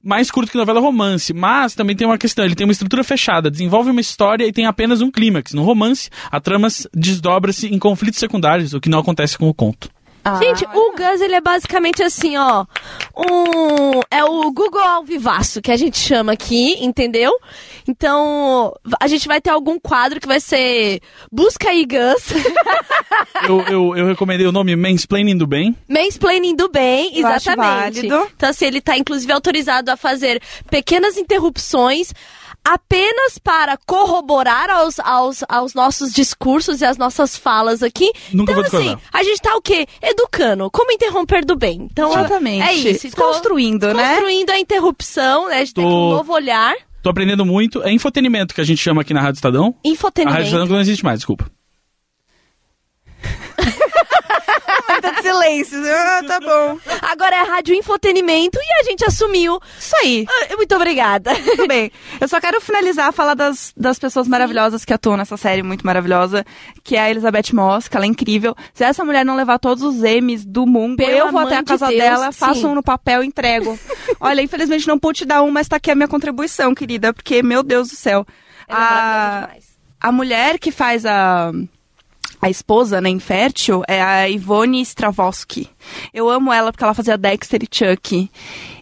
[0.04, 1.34] mais curto que novela romance.
[1.34, 4.66] Mas também tem uma questão, ele tem uma estrutura fechada, desenvolve uma história e tem
[4.66, 5.54] apenas um clímax.
[5.54, 9.54] No romance, a trama se- desdobra-se em conflitos secundários, o que não acontece com o
[9.54, 9.90] conto.
[10.24, 12.66] Ah, Gente, o Gus, ele é basicamente assim, ó.
[13.18, 14.00] Um.
[14.10, 17.32] É o Google ao vivaço, que a gente chama aqui, entendeu?
[17.88, 22.26] Então, a gente vai ter algum quadro que vai ser Busca aí, Gus.
[23.48, 25.76] Eu, eu, eu recomendei o nome Mansplaining do Bem.
[25.88, 28.08] Mansplaining do bem, Eu acho exatamente.
[28.08, 28.30] válido.
[28.36, 32.14] Então, assim, ele tá inclusive autorizado a fazer pequenas interrupções
[32.64, 38.12] apenas para corroborar aos, aos, aos nossos discursos e as nossas falas aqui.
[38.32, 39.88] Nunca então, assim, a gente tá o quê?
[40.02, 40.70] Educando.
[40.72, 41.88] Como interromper do bem.
[41.92, 42.64] Então, Exatamente.
[42.68, 43.08] é isso.
[43.08, 44.16] Então, Desconstruindo, né?
[44.16, 45.56] Construindo a interrupção, né?
[45.56, 46.76] A gente tem Tô- um novo olhar.
[47.02, 47.82] Tô aprendendo muito.
[47.84, 49.64] É infotenimento que a gente chama aqui na Rádio Estadão.
[49.64, 50.44] A Rádio Infotenimento.
[50.44, 51.50] Estadão não existe mais, desculpa.
[55.02, 55.82] Momento de silêncio.
[56.12, 56.78] Ah, tá bom.
[57.02, 59.60] Agora é rádio infotenimento e a gente assumiu.
[59.80, 60.26] Isso aí.
[60.30, 61.34] Ah, Muito obrigada.
[61.36, 61.92] Tudo bem.
[62.20, 66.46] Eu só quero finalizar, falar das, das pessoas maravilhosas que atuam nessa série muito maravilhosa,
[66.84, 68.56] que é a Elizabeth Moss, que ela é incrível.
[68.74, 71.68] Se essa mulher não levar todos os M's do mundo, eu vou até a de
[71.68, 72.68] casa Deus, dela, faço sim.
[72.68, 73.78] um no papel e entrego.
[74.20, 77.42] Olha, infelizmente não pude te dar um, mas tá aqui a minha contribuição, querida, porque,
[77.44, 78.26] meu Deus do céu.
[78.68, 79.66] Ela é A, demais.
[80.00, 81.52] a mulher que faz a,
[82.42, 85.70] a esposa, né, infértil, é a Ivone Stravosky.
[86.12, 88.32] Eu amo ela porque ela fazia Dexter e Chuck.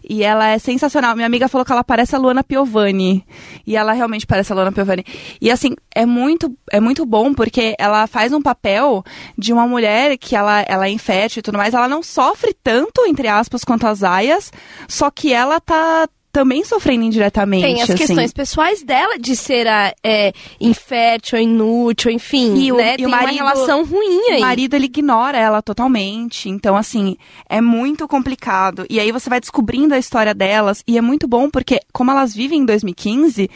[0.08, 1.14] E ela é sensacional.
[1.14, 3.24] Minha amiga falou que ela parece a Luana Piovani.
[3.66, 5.04] E ela realmente parece a Luana Piovani.
[5.40, 9.04] E assim, é muito, é muito bom porque ela faz um papel
[9.36, 11.74] de uma mulher que ela, ela é infértil e tudo mais.
[11.74, 14.50] Ela não sofre tanto, entre aspas, quanto as aias.
[14.88, 17.62] Só que ela tá também sofrendo indiretamente.
[17.64, 17.98] Tem as assim.
[18.06, 19.66] questões pessoais dela de ser
[20.02, 22.54] é, infértil, inútil, enfim.
[22.56, 22.96] E o- né?
[22.98, 24.38] e o marido- uma relação ruim aí.
[24.38, 26.48] O marido, ele ignora ela totalmente.
[26.48, 27.16] Então, assim,
[27.48, 28.86] é muito complicado.
[28.88, 30.82] E aí você vai descobrindo a história delas.
[30.86, 33.48] E é muito bom porque, como elas vivem em 2015,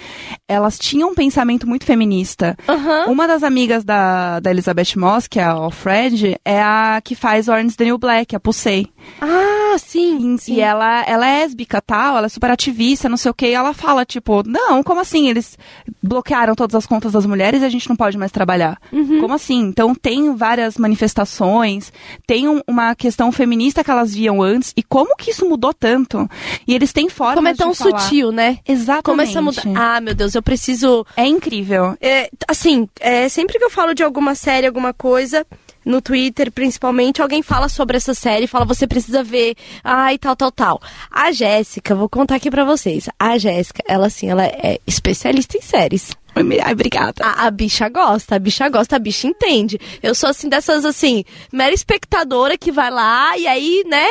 [0.49, 2.57] elas tinham um pensamento muito feminista.
[2.69, 3.07] Aham.
[3.09, 7.49] Uma das amigas da, da Elizabeth Moss, que é a Alfred, é a que faz
[7.49, 8.89] Orange New Black, a Pusey.
[9.21, 10.37] Ah, sim.
[10.39, 10.55] sim.
[10.55, 13.53] E ela, ela é lésbica, tal, ela é super ativista, não sei o que, e
[13.55, 15.29] ela fala, tipo, não, como assim?
[15.29, 15.59] Eles
[16.03, 18.79] bloquearam todas as contas das mulheres e a gente não pode mais trabalhar.
[18.93, 19.21] Uhum.
[19.21, 19.61] Como assim?
[19.61, 21.93] Então tem várias manifestações,
[22.27, 26.29] tem um- uma questão feminista que elas viam antes, e como que isso mudou tanto?
[26.67, 28.59] E eles têm formas Como é tão sutil, né?
[28.67, 29.05] Exatamente.
[29.05, 29.63] Começa a mudar.
[29.97, 31.07] Ah, meu Deus, eu preciso.
[31.17, 31.97] É incrível.
[32.01, 35.47] É, assim, é, sempre que eu falo de alguma série, alguma coisa,
[35.85, 40.51] no Twitter principalmente, alguém fala sobre essa série, fala, você precisa ver, ai, tal, tal,
[40.51, 40.83] tal.
[41.11, 43.09] A Jéssica, vou contar aqui pra vocês.
[43.19, 46.13] A Jéssica, ela assim, ela é especialista em séries.
[46.35, 47.25] Ai, obrigada.
[47.25, 49.79] A, a bicha gosta, a bicha gosta, a bicha entende.
[50.03, 54.09] Eu sou assim, dessas assim, mera espectadora que vai lá e aí, né?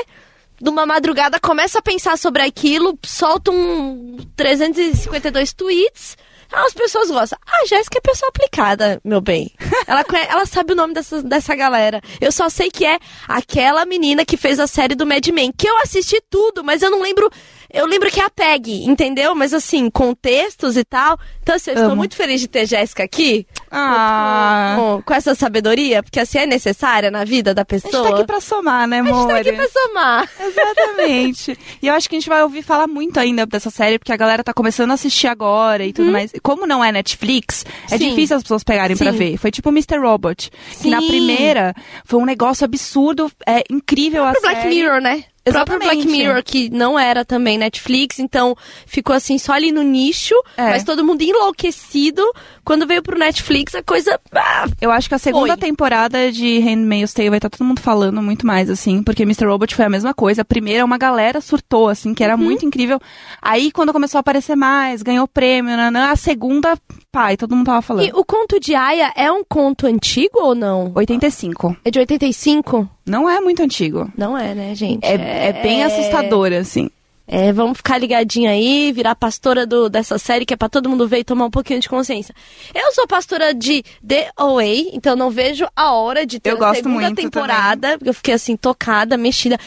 [0.62, 6.17] Numa madrugada começa a pensar sobre aquilo, solta um 352 tweets.
[6.53, 7.37] Ah, As pessoas gostam.
[7.45, 9.51] A Jéssica é pessoa aplicada, meu bem.
[9.87, 11.99] Ela, conhe- ela sabe o nome dessa, dessa galera.
[12.21, 15.51] Eu só sei que é aquela menina que fez a série do Mad Men.
[15.51, 17.29] Que eu assisti tudo, mas eu não lembro.
[17.71, 19.33] Eu lembro que é a Peg, entendeu?
[19.33, 21.17] Mas assim, contextos e tal.
[21.41, 23.47] Então, assim, eu estou muito feliz de ter Jéssica aqui.
[23.75, 24.75] Ah.
[24.77, 28.03] Com, com essa sabedoria, porque assim é necessária na vida da A gente pessoa.
[28.09, 29.15] tá aqui pra somar, né, A amor?
[29.15, 30.29] gente tá aqui pra somar.
[30.39, 31.57] Exatamente.
[31.81, 34.17] e eu acho que a gente vai ouvir falar muito ainda dessa série, porque a
[34.17, 36.31] galera tá começando a assistir agora e tudo mais.
[36.41, 37.97] Como não é Netflix, é.
[37.97, 38.09] Sim.
[38.09, 39.17] difícil as pessoas pegarem pra Sim.
[39.17, 39.38] ver.
[39.38, 39.97] Foi tipo Mr.
[39.97, 40.51] Robot.
[40.81, 41.07] Que na Sim.
[41.07, 41.73] primeira
[42.05, 44.75] foi um negócio absurdo, é incrível a Pro Black série.
[44.75, 45.23] Mirror, né?
[45.45, 46.17] O próprio Black Exatamente.
[46.23, 50.69] Mirror, que não era também Netflix, então ficou assim só ali no nicho, É.
[50.69, 52.23] mas todo mundo enlouquecido.
[52.63, 54.17] Quando veio pro Netflix, a coisa.
[54.34, 55.58] ah, Eu acho que a segunda Foi.
[55.58, 59.45] temporada de Handmaid's Tale vai estar todo mundo falando muito mais, assim, porque Mr.
[59.45, 60.43] Robot foi a mesma coisa.
[60.43, 62.43] A primeira, uma galera surtou, assim, que era Uhum.
[62.43, 62.99] muito incrível.
[63.41, 66.77] Aí, quando começou a aparecer mais, ganhou prêmio, nanã, a segunda,
[67.13, 68.08] pai, todo mundo tava falando.
[68.08, 70.91] E o conto de Aya é um conto antigo ou não?
[70.95, 71.78] 85.
[71.86, 72.89] É de 85?
[73.06, 74.12] Não é muito antigo.
[74.17, 75.06] Não é, né, gente?
[75.06, 76.89] É, é bem assustador, assim.
[77.26, 81.08] É, vamos ficar ligadinho aí, virar pastora do, dessa série, que é pra todo mundo
[81.08, 82.36] ver e tomar um pouquinho de consciência.
[82.73, 86.60] Eu sou pastora de The Away, então não vejo a hora de ter Eu a
[86.60, 89.58] gosto segunda temporada, porque eu fiquei assim, tocada, mexida.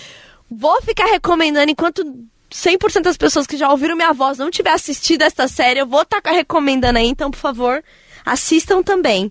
[0.50, 2.04] Vou ficar recomendando enquanto
[2.50, 6.02] 100% das pessoas que já ouviram minha voz não tiver assistido esta série, eu vou
[6.02, 7.82] estar recomendando aí, então, por favor,
[8.24, 9.30] assistam também.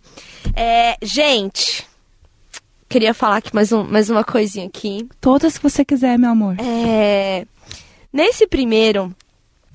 [0.55, 1.87] É, gente,
[2.89, 5.07] queria falar aqui mais, um, mais uma coisinha aqui.
[5.19, 6.55] Todas que você quiser, meu amor.
[6.59, 7.45] É,
[8.11, 9.15] nesse primeiro,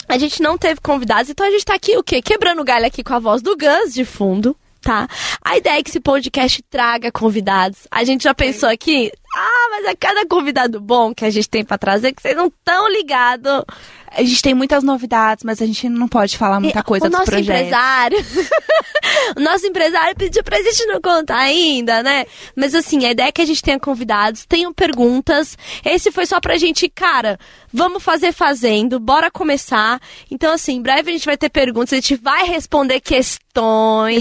[0.08, 2.20] a gente não teve convidados, então a gente tá aqui o quê?
[2.20, 5.08] Quebrando o galho aqui com a voz do Gus de fundo, tá?
[5.42, 7.86] A ideia é que esse podcast traga convidados.
[7.90, 11.64] A gente já pensou aqui, ah, mas é cada convidado bom que a gente tem
[11.64, 13.64] pra trazer que vocês não estão ligados.
[14.12, 17.16] A gente tem muitas novidades, mas a gente não pode falar muita coisa o dos
[17.16, 17.60] nosso projetos.
[17.60, 18.18] empresário.
[19.38, 22.26] o nosso empresário pediu pra gente não contar ainda, né?
[22.56, 25.56] Mas assim, a ideia é que a gente tenha convidados, tenham perguntas.
[25.84, 27.38] Esse foi só pra gente, cara,
[27.72, 30.00] vamos fazer fazendo, bora começar.
[30.28, 33.40] Então, assim, em breve a gente vai ter perguntas, a gente vai responder questões.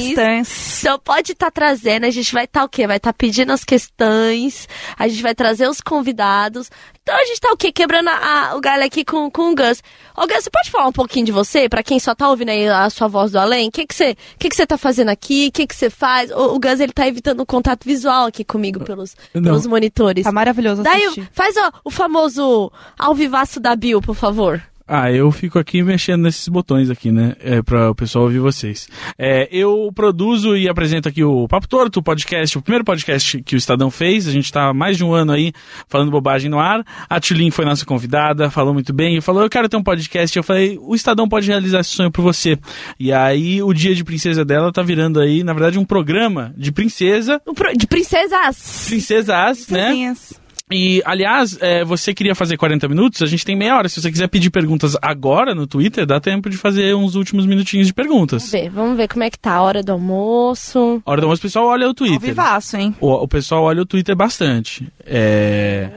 [0.03, 0.79] Questões.
[0.79, 2.85] Então pode estar trazendo, a gente vai estar o quê?
[2.85, 4.67] Vai estar pedindo as questões,
[4.99, 6.69] a gente vai trazer os convidados.
[7.01, 7.71] Então a gente tá o quê?
[7.71, 9.81] Quebrando a- a- o galho aqui com, com o Gus.
[10.15, 12.67] Ô Gus, você pode falar um pouquinho de você, pra quem só tá ouvindo aí
[12.67, 13.69] a sua voz do além?
[13.69, 15.47] O que que você, que que você tá fazendo aqui?
[15.47, 16.29] O que que você faz?
[16.29, 19.41] O, o Gus, ele tá evitando o contato visual aqui comigo pelos, Não.
[19.41, 20.25] pelos monitores.
[20.25, 21.29] Tá maravilhoso Daí, assistir.
[21.31, 24.61] faz ó, o famoso alvivaço da Bill, por favor.
[24.91, 27.35] Ah, eu fico aqui mexendo nesses botões aqui, né?
[27.41, 28.87] É, para o pessoal ouvir vocês.
[29.19, 33.55] É, eu produzo e apresento aqui o Papo Torto, o podcast, o primeiro podcast que
[33.55, 34.27] o Estadão fez.
[34.27, 35.53] A gente tá há mais de um ano aí
[35.87, 36.83] falando bobagem no ar.
[37.07, 39.17] A Tulin foi nossa convidada, falou muito bem.
[39.17, 40.35] E falou, eu quero ter um podcast.
[40.35, 42.57] Eu falei, o Estadão pode realizar esse sonho por você.
[42.99, 46.71] E aí, o Dia de Princesa dela tá virando aí, na verdade, um programa de
[46.71, 47.39] princesa.
[47.53, 48.85] Pro- De princesas.
[48.87, 49.85] Princesas, né?
[49.85, 50.39] Princesinhas.
[50.71, 53.21] E, aliás, é, você queria fazer 40 minutos?
[53.21, 53.89] A gente tem meia hora.
[53.89, 57.87] Se você quiser pedir perguntas agora no Twitter, dá tempo de fazer uns últimos minutinhos
[57.87, 58.43] de perguntas.
[58.43, 61.01] Vamos ver, vamos ver como é que tá a hora do almoço.
[61.05, 62.19] A hora do almoço, o pessoal olha o Ao Twitter.
[62.19, 62.95] vivaço, hein?
[63.01, 64.87] O, o pessoal olha o Twitter bastante.
[65.05, 65.89] É.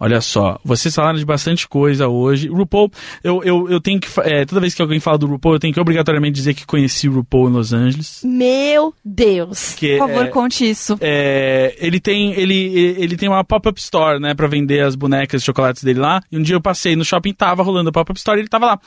[0.00, 2.48] Olha só, vocês falaram de bastante coisa hoje.
[2.48, 2.90] RuPaul,
[3.22, 4.08] eu, eu, eu tenho que.
[4.20, 7.08] é, toda vez que alguém fala do RuPaul, eu tenho que obrigatoriamente dizer que conheci
[7.08, 8.20] o RuPaul em Los Angeles.
[8.24, 9.74] Meu Deus.
[9.74, 10.96] Que, Por favor, é, conte isso.
[11.00, 15.46] é, ele tem ele, ele tem uma pop-up store, né, pra vender as bonecas de
[15.46, 16.20] chocolates dele lá.
[16.30, 18.66] E um dia eu passei no shopping, tava rolando a pop-up store e ele tava
[18.66, 18.80] lá.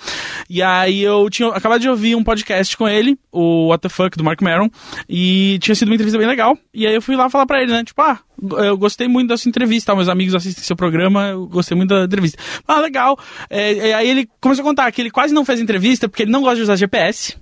[0.49, 4.17] E aí eu tinha acabado de ouvir um podcast com ele, o What the Fuck,
[4.17, 4.69] do Mark Maron,
[5.09, 6.57] e tinha sido uma entrevista bem legal.
[6.73, 9.47] E aí eu fui lá falar pra ele, né, tipo, ah, eu gostei muito dessa
[9.47, 12.41] entrevista, meus amigos assistem seu programa, eu gostei muito da entrevista.
[12.67, 13.17] Ah, legal.
[13.49, 16.31] É, e aí ele começou a contar que ele quase não fez entrevista porque ele
[16.31, 17.37] não gosta de usar GPS.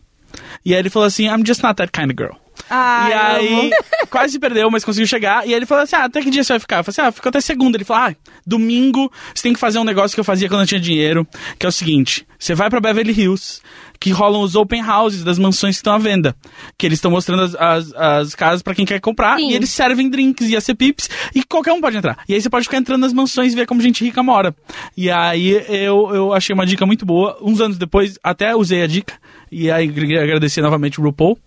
[0.63, 2.37] E aí ele falou assim, I'm just not that kind of girl.
[2.69, 3.71] Ah, e aí,
[4.09, 5.45] quase se perdeu, mas conseguiu chegar.
[5.45, 6.77] E aí ele falou assim: Ah, até que dia você vai ficar?
[6.77, 7.77] Eu falei assim: Ah, fica até segunda.
[7.77, 10.67] Ele falou: Ah, domingo você tem que fazer um negócio que eu fazia quando eu
[10.67, 13.61] tinha dinheiro, que é o seguinte: você vai pra Beverly Hills,
[13.99, 16.35] que rolam os open houses das mansões que estão à venda.
[16.77, 19.51] Que eles estão mostrando as, as, as casas pra quem quer comprar, Sim.
[19.51, 22.19] e eles servem drinks e acepipes, e qualquer um pode entrar.
[22.27, 24.55] E aí você pode ficar entrando nas mansões e ver como gente rica mora.
[24.95, 27.37] E aí eu, eu achei uma dica muito boa.
[27.41, 29.13] Uns anos depois, até usei a dica.
[29.51, 31.37] E aí agradecer novamente o RuPaul.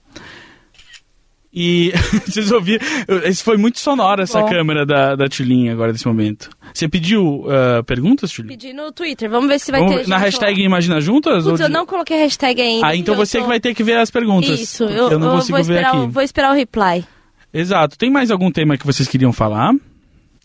[1.54, 1.92] E
[2.26, 2.82] vocês ouviram?
[3.24, 4.48] Esse foi muito sonoro essa Bom.
[4.48, 6.48] câmera da, da Tulinha agora nesse momento.
[6.72, 8.56] Você pediu ah, perguntas, Tulinha?
[8.56, 10.08] Pedi no Twitter, vamos ver se vai Vamos ter.
[10.08, 10.66] na hashtag lá.
[10.66, 11.44] Imagina Juntas?
[11.44, 12.86] Putz, eu de- não coloquei hashtag ainda.
[12.86, 14.58] Ah, então você tô- que vai ter que ver as perguntas.
[14.58, 15.96] Isso, eu, eu não eu consigo vou, ver aqui.
[15.98, 17.04] o- vou esperar o reply.
[17.52, 17.98] Exato.
[17.98, 19.74] Tem mais algum tema que vocês queriam falar?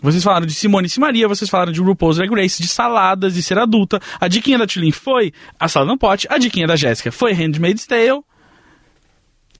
[0.02, 3.41] Vocês falaram de Simone e Simaria, vocês falaram de RuPaul's Drag Race, de saladas, de
[3.41, 4.00] ser adulta.
[4.20, 6.28] A diquinha da Tulin foi a salada no pote.
[6.30, 8.20] A diquinha da Jéssica foi Handmaid's Tale.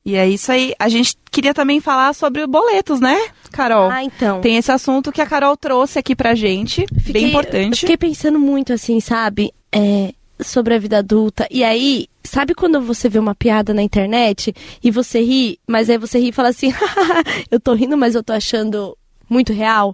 [0.08, 0.74] E é isso aí.
[0.80, 3.20] A gente queria também falar sobre boletos, né,
[3.52, 3.92] Carol?
[3.92, 4.40] Ah, então.
[4.40, 7.82] Tem esse assunto que a Carol trouxe aqui pra gente, Fiquei- bem eu importante.
[7.82, 9.54] Fiquei pensando muito assim, sabe?
[9.70, 11.46] É, sobre a vida adulta.
[11.52, 15.98] E aí, sabe quando você vê uma piada na internet e você ri, mas aí
[15.98, 16.72] você ri e fala assim:
[17.52, 18.98] eu tô rindo, mas eu tô achando
[19.30, 19.94] muito real?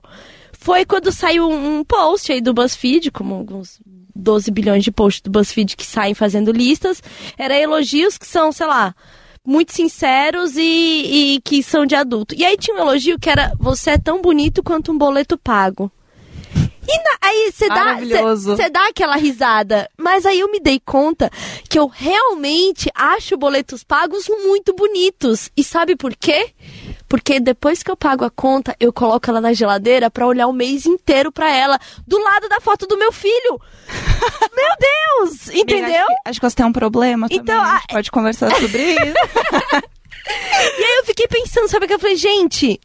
[0.52, 3.80] Foi quando saiu um um post aí do BuzzFeed, como alguns
[4.16, 7.02] 12 bilhões de posts do BuzzFeed que saem fazendo listas.
[7.36, 8.94] Era elogios que são, sei lá,
[9.46, 12.34] muito sinceros e, e que são de adulto.
[12.36, 15.92] E aí tinha um elogio que era: você é tão bonito quanto um boleto pago.
[16.86, 17.96] E na- aí você dá,
[18.70, 19.90] dá aquela risada.
[19.98, 21.30] Mas aí eu me dei conta
[21.70, 25.50] que eu realmente acho boletos pagos muito bonitos.
[25.56, 26.52] E sabe por quê?
[27.08, 30.54] Porque depois que eu pago a conta, eu coloco ela na geladeira pra olhar o
[30.54, 33.62] mês inteiro pra ela, do lado da foto do meu filho.
[34.56, 35.50] Meu Deus!
[35.50, 35.96] Amiga, Entendeu?
[36.02, 37.42] Acho que, acho que você tem um problema também.
[37.42, 39.84] Então, a gente a- pode conversar sobre isso.
[40.26, 42.80] E aí eu fiquei pensando, sabe o que eu falei, gente,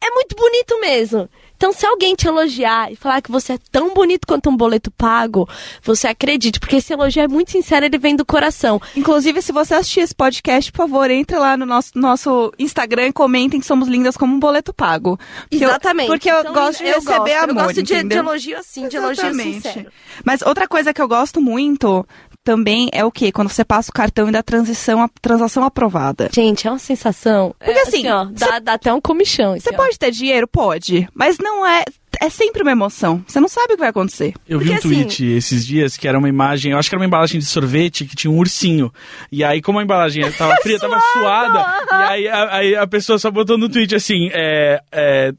[0.00, 1.28] é muito bonito mesmo.
[1.62, 4.90] Então, se alguém te elogiar e falar que você é tão bonito quanto um boleto
[4.90, 5.48] pago,
[5.80, 8.82] você acredite, porque esse elogio é muito sincero, ele vem do coração.
[8.96, 13.12] Inclusive, se você assistir esse podcast, por favor, entre lá no nosso, nosso Instagram e
[13.12, 15.16] comentem que somos lindas como um boleto pago.
[15.48, 16.08] Porque eu- Exatamente.
[16.08, 17.32] porque eu Então, gosto de eu receber gosto.
[17.36, 19.86] amor, Eu gosto de, de elogio assim, de elogio sincero.
[20.24, 22.04] Mas outra coisa que eu gosto muito
[22.44, 23.30] também é o quê?
[23.30, 26.28] Quando você passa o cartão e dá transição, a transação aprovada.
[26.32, 27.54] Gente, é uma sensação.
[27.58, 29.58] Porque é, assim, ó, dá, dá até um comichão.
[29.58, 30.46] Você pode ter dinheiro?
[30.46, 31.08] Pode.
[31.14, 31.84] Mas não é.
[32.20, 33.24] É sempre uma emoção.
[33.26, 34.34] Você não sabe o que vai acontecer.
[34.46, 37.00] Eu vi Porque, um tweet esses dias que era uma imagem, eu acho que era
[37.00, 38.92] uma embalagem de sorvete que tinha um ursinho.
[39.30, 43.18] E aí, como a embalagem tava fria, tava suada, e aí a, aí a pessoa
[43.18, 44.80] só botou no tweet assim, é.
[44.92, 45.32] é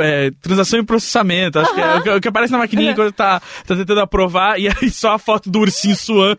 [0.00, 3.74] é, transação e processamento, acho que é o que- aparece na maquininha quando tá, tá
[3.76, 6.38] tentando aprovar, e aí só a foto do ursinho suando.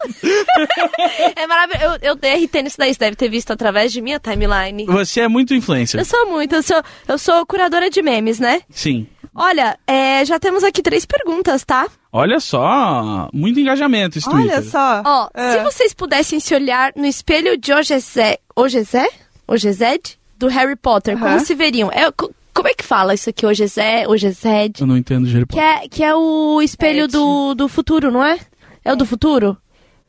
[1.36, 1.86] É maravilhoso.
[2.02, 4.86] Eu, eu dei RT nisso daí, você deve ter visto através de minha timeline.
[4.86, 6.00] Você é muito influencer.
[6.00, 8.62] Eu sou muito, eu sou, eu sou curadora de memes, né?
[8.70, 9.08] Sim.
[9.36, 11.88] Olha, é, já temos aqui três perguntas, tá?
[12.12, 14.64] Olha só, muito engajamento esse Olha Twitter.
[14.72, 15.04] só.
[15.06, 15.52] Ó, É.
[15.58, 19.08] se vocês pudessem se olhar no espelho de Ogezé, Ogezé?
[19.48, 20.18] Ogezed?
[20.38, 21.92] Do Harry Potter, como se veriam?
[21.92, 22.10] É,
[22.54, 23.46] como é que fala isso aqui?
[23.46, 24.82] Ogezé, Ogezed?
[24.82, 28.40] Eu não entendo Harry Que é, que é o espelho do, do futuro, não é?
[28.84, 29.58] É o do futuro?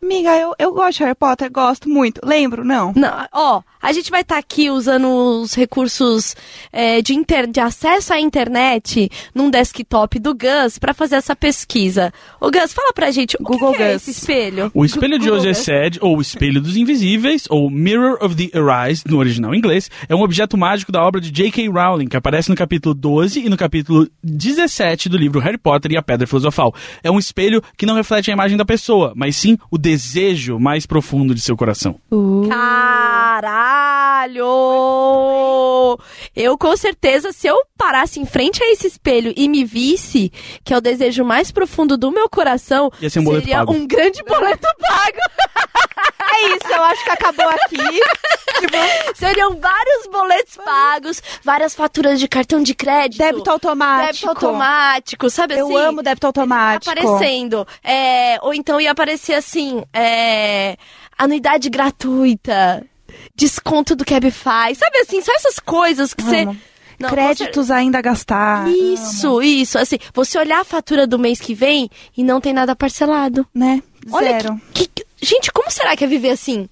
[0.03, 2.21] Amiga, eu, eu gosto de Harry Potter, gosto muito.
[2.25, 2.65] Lembro?
[2.65, 2.93] Não.
[2.97, 5.07] Não, ó, a gente vai estar aqui usando
[5.43, 6.35] os recursos
[6.73, 12.13] é, de, inter- de acesso à internet num desktop do Gus pra fazer essa pesquisa.
[12.41, 14.09] Ô Gus, fala pra gente, o Google que, que é Gus.
[14.09, 14.71] esse espelho?
[14.75, 15.59] O espelho de Google José Gus.
[15.59, 20.15] Sed, ou o espelho dos invisíveis, ou Mirror of the Arise, no original inglês, é
[20.15, 21.69] um objeto mágico da obra de J.K.
[21.69, 25.97] Rowling, que aparece no capítulo 12 e no capítulo 17 do livro Harry Potter e
[25.97, 26.75] a Pedra Filosofal.
[27.03, 30.87] É um espelho que não reflete a imagem da pessoa, mas sim o desejo mais
[30.87, 31.97] profundo de seu coração.
[32.13, 32.47] Uh.
[32.49, 34.47] Caralho!
[36.37, 40.31] Eu com certeza, se eu parasse em frente a esse espelho e me visse,
[40.65, 43.73] que é o desejo mais profundo do meu coração, um seria pago.
[43.73, 45.19] um grande boleto pago.
[46.33, 48.01] É isso, eu acho que acabou aqui.
[48.61, 48.77] Tipo,
[49.17, 53.19] Seriam vários boletos pagos, várias faturas de cartão de crédito.
[53.19, 54.07] débito automático.
[54.07, 55.77] Débito automático, sabe Eu assim?
[55.77, 56.91] amo débito automático.
[56.91, 57.67] aparecendo.
[57.83, 60.77] É, ou então ia aparecer assim, é,
[61.19, 62.85] anuidade gratuita,
[63.35, 66.47] desconto do Cabify, sabe assim, só essas coisas que você...
[66.99, 68.67] Não, Créditos ainda a gastar.
[68.67, 72.53] você- Isso, isso, assim, você olhar a fatura do mês que vem e não tem
[72.53, 73.47] nada parcelado.
[73.55, 73.83] Né?
[74.13, 74.61] Olha, Zero.
[74.75, 76.69] que, que- gente, como será que é viver assim?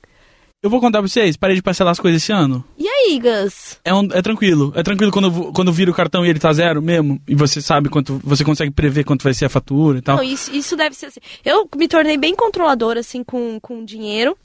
[0.61, 2.65] Eu vou contar pra vocês, parei de parcelar as coisas esse ano.
[2.77, 3.79] E aí, Gus?
[3.85, 4.73] É, um- é tranquilo.
[4.75, 7.21] É tranquilo quando, quando vira o cartão e ele tá zero mesmo.
[7.29, 8.21] E você sabe quanto.
[8.25, 10.17] Você consegue prever quanto vai ser a fatura e tal.
[10.17, 11.21] Não, isso, isso deve ser assim.
[11.45, 14.37] Eu me tornei bem controladora, assim, com, com dinheiro.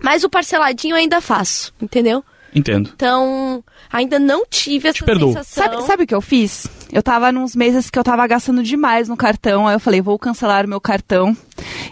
[0.00, 2.24] Mas o parceladinho eu ainda faço, entendeu?
[2.54, 2.90] Entendo.
[2.94, 5.34] Então, ainda não tive essa perdoo.
[5.34, 5.64] sensação.
[5.64, 6.66] Sabe, sabe o que eu fiz?
[6.90, 9.68] Eu tava nos meses que eu tava gastando demais no cartão.
[9.68, 11.36] Aí eu falei, vou cancelar o meu cartão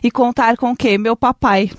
[0.02, 0.96] e contar com o quê?
[0.96, 1.70] Meu papai.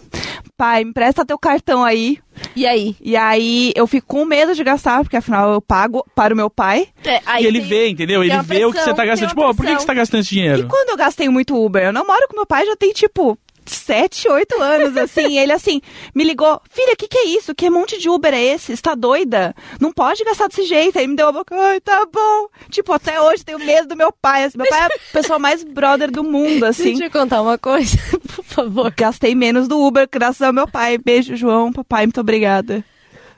[0.62, 2.20] Pai, me empresta teu cartão aí.
[2.55, 2.95] E aí?
[3.01, 6.51] E aí eu fico com medo de gastar, porque afinal eu pago para o meu
[6.51, 6.88] pai.
[7.03, 8.24] É, aí e ele tem- vê, entendeu?
[8.24, 9.30] Ele vê o que pressão, você tá gastando.
[9.30, 9.80] Tipo, ó, por que, que pressão.
[9.80, 10.59] você tá gastando esse dinheiro?
[10.59, 11.84] E quando eu gastei muito Uber?
[11.86, 13.36] Eu namoro com meu pai já tem tipo.
[13.76, 15.38] Sete, oito anos, assim.
[15.38, 15.82] Ele, assim,
[16.13, 17.55] me ligou: Filha, o que, que é isso?
[17.55, 18.76] Que monte de Uber é esse?
[18.76, 19.55] Você tá doida?
[19.80, 20.99] Não pode gastar desse jeito.
[20.99, 22.47] Aí me deu a boca: Ai, tá bom.
[22.69, 24.43] Tipo, até hoje tenho medo do meu pai.
[24.43, 26.95] Assim, meu pai é a pessoa mais brother do mundo, assim.
[26.95, 27.97] Deixa eu contar uma coisa,
[28.36, 28.93] por favor.
[28.95, 30.97] Gastei menos do Uber graças ao meu pai.
[30.97, 31.72] Beijo, João.
[31.72, 32.84] Papai, muito obrigada.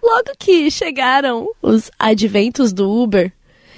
[0.03, 3.31] Logo que chegaram os adventos do Uber,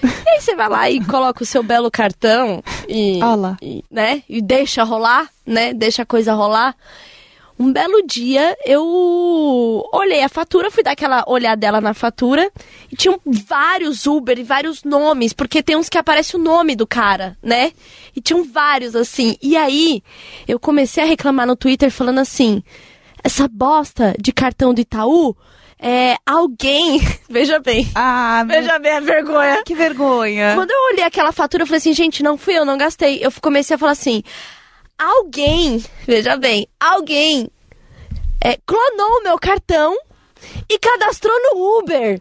[0.04, 3.58] e aí você vai lá e coloca o seu belo cartão e, Ah lá.
[3.62, 5.74] e, né, e deixa rolar, né?
[5.74, 6.76] Deixa a coisa rolar.
[7.58, 8.84] Um belo dia eu
[9.93, 12.52] olhei a fatura, fui dar aquela olhadela na fatura
[12.91, 16.86] e tinham vários Uber e vários nomes, porque tem uns que aparece o nome do
[16.86, 17.72] cara, né?
[18.14, 19.38] E tinham vários assim.
[19.41, 20.04] E aí
[20.46, 22.62] eu comecei a reclamar no Twitter falando assim:
[23.24, 25.34] essa bosta de cartão do Itaú
[25.80, 26.99] é alguém.
[27.30, 27.89] Veja bem.
[27.95, 28.61] Ah, meu...
[28.61, 29.63] Veja bem a vergonha.
[29.63, 30.53] que vergonha.
[30.55, 33.19] Quando eu olhei aquela fatura, eu falei assim, gente, não fui eu, não gastei.
[33.21, 34.23] Eu comecei a falar assim,
[34.97, 37.49] alguém, veja bem, alguém
[38.43, 39.95] é, clonou o meu cartão
[40.69, 42.19] e cadastrou no Uber.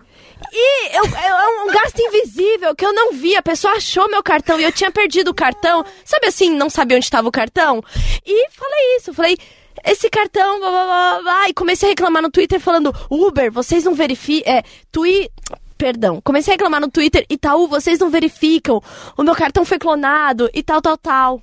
[0.52, 3.34] E eu, eu- é um gasto invisível que eu não vi.
[3.36, 5.84] A pessoa achou meu cartão e eu tinha perdido o cartão.
[6.04, 7.82] Sabe assim, não sabia onde estava o cartão?
[8.26, 9.36] E falei isso, falei,
[9.84, 11.48] esse cartão, blá, blá, blá, blá.
[11.48, 14.52] E comecei a reclamar no Twitter falando, Uber, vocês não verificam.
[14.52, 15.30] É, Twi...
[15.76, 18.80] Perdão, comecei a reclamar no Twitter, Itaú, vocês não verificam.
[19.16, 21.42] O meu cartão foi clonado e tal, tal, tal.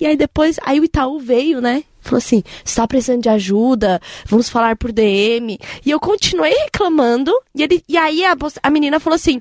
[0.00, 1.84] E aí depois, aí o Itaú veio, né?
[2.00, 5.58] Falou assim, você tá precisando de ajuda, vamos falar por DM.
[5.86, 9.38] E eu continuei reclamando, e, ele, e aí a, a menina falou assim,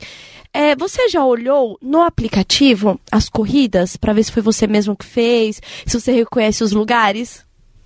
[0.53, 5.05] é, você já olhou no aplicativo as corridas pra ver se foi você mesmo que
[5.05, 7.43] fez, se você reconhece os lugares?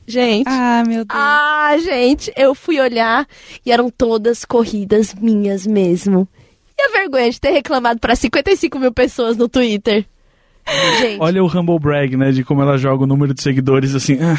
[0.08, 0.48] Gente.
[0.48, 1.08] Ah, meu Deus.
[1.10, 3.28] Ah, gente, eu fui olhar
[3.66, 6.28] e eram todas corridas minhas mesmo.
[6.78, 10.06] E a vergonha de ter reclamado pra 55 mil pessoas no Twitter.
[11.00, 11.22] Gente.
[11.22, 12.32] Olha o Humble Brag, né?
[12.32, 14.18] De como ela joga o número de seguidores assim.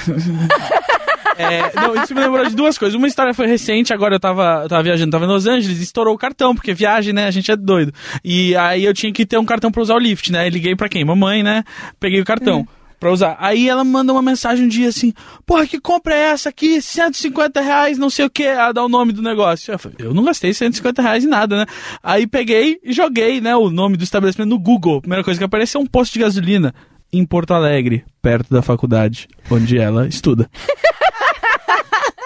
[1.38, 2.94] É, não, isso me lembrou de duas coisas.
[2.96, 5.82] Uma história foi recente, agora eu tava, eu tava viajando, tava em Los Angeles, e
[5.82, 7.26] estourou o cartão, porque viagem, né?
[7.26, 7.92] A gente é doido.
[8.24, 10.48] E aí eu tinha que ter um cartão pra usar o Lyft, né?
[10.48, 11.04] Liguei pra quem?
[11.04, 11.62] Mamãe, né?
[12.00, 12.66] Peguei o cartão.
[12.98, 13.36] Pra usar.
[13.38, 15.12] Aí ela manda uma mensagem um dia assim:
[15.44, 16.80] Porra, que compra é essa aqui?
[16.80, 18.44] 150 reais, não sei o que.
[18.44, 19.72] Ela dá o nome do negócio.
[19.72, 21.66] Eu, falei, eu não gastei 150 reais em nada, né?
[22.02, 23.54] Aí peguei e joguei, né?
[23.54, 25.00] O nome do estabelecimento no Google.
[25.00, 26.74] Primeira coisa que apareceu é um posto de gasolina
[27.12, 30.50] em Porto Alegre, perto da faculdade onde ela estuda.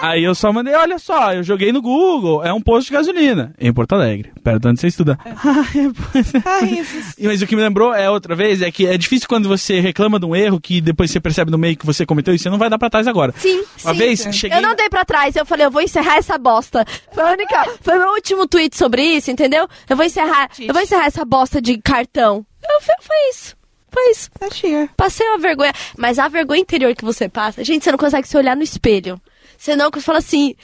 [0.01, 3.53] Aí eu só mandei, olha só, eu joguei no Google, é um posto de gasolina
[3.59, 5.17] em Porto Alegre, perto de onde você estuda.
[5.23, 5.31] É,
[6.11, 6.41] pois é.
[6.43, 7.15] Ai, Jesus.
[7.17, 9.79] E, Mas o que me lembrou é outra vez, é que é difícil quando você
[9.79, 12.49] reclama de um erro que depois você percebe no meio que você cometeu e você
[12.49, 13.33] não vai dar pra trás agora.
[13.37, 13.99] Sim, Uma sim.
[13.99, 14.57] vez, cheguei...
[14.57, 16.85] Eu não dei pra trás, eu falei, eu vou encerrar essa bosta.
[17.13, 17.65] Foi a única.
[17.81, 19.67] Foi meu último tweet sobre isso, entendeu?
[19.87, 20.49] Eu vou encerrar.
[20.59, 22.45] Eu vou encerrar essa bosta de cartão.
[22.63, 23.55] Eu, foi, foi isso.
[23.91, 24.29] Foi isso.
[24.39, 24.89] Tá cheia.
[24.95, 25.73] Passei uma vergonha.
[25.97, 29.19] Mas a vergonha interior que você passa, gente, você não consegue se olhar no espelho.
[29.61, 30.55] Você não fala assim.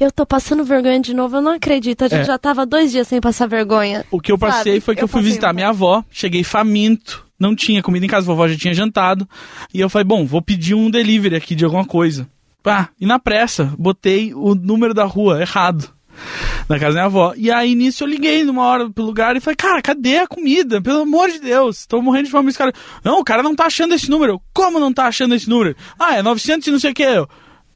[0.00, 2.02] Eu tô passando vergonha de novo, eu não acredito.
[2.04, 2.24] A gente É.
[2.24, 4.04] já tava dois dias sem passar vergonha.
[4.10, 4.80] O que eu passei Sabe?
[4.80, 8.04] foi que eu, Eu fui passei visitar um minha avó, cheguei faminto, não tinha comida
[8.04, 9.28] em casa, a vovó já tinha jantado.
[9.72, 12.28] E eu falei, bom, vou pedir um delivery aqui de alguma coisa.
[12.64, 15.88] Pá, e na pressa, botei o número da rua errado.
[16.68, 17.34] Na casa da minha avó.
[17.36, 20.82] E aí, nisso, eu liguei numa hora pro lugar e falei, cara, cadê a comida?
[20.82, 22.48] Pelo amor de Deus, tô morrendo de fome.
[22.48, 22.72] Esse cara,
[23.04, 24.32] não, o cara não tá achando esse número.
[24.32, 25.76] Eu, Como não tá achando esse número?
[25.96, 27.02] Ah, é 900 e não sei o que.
[27.04, 27.28] Eu,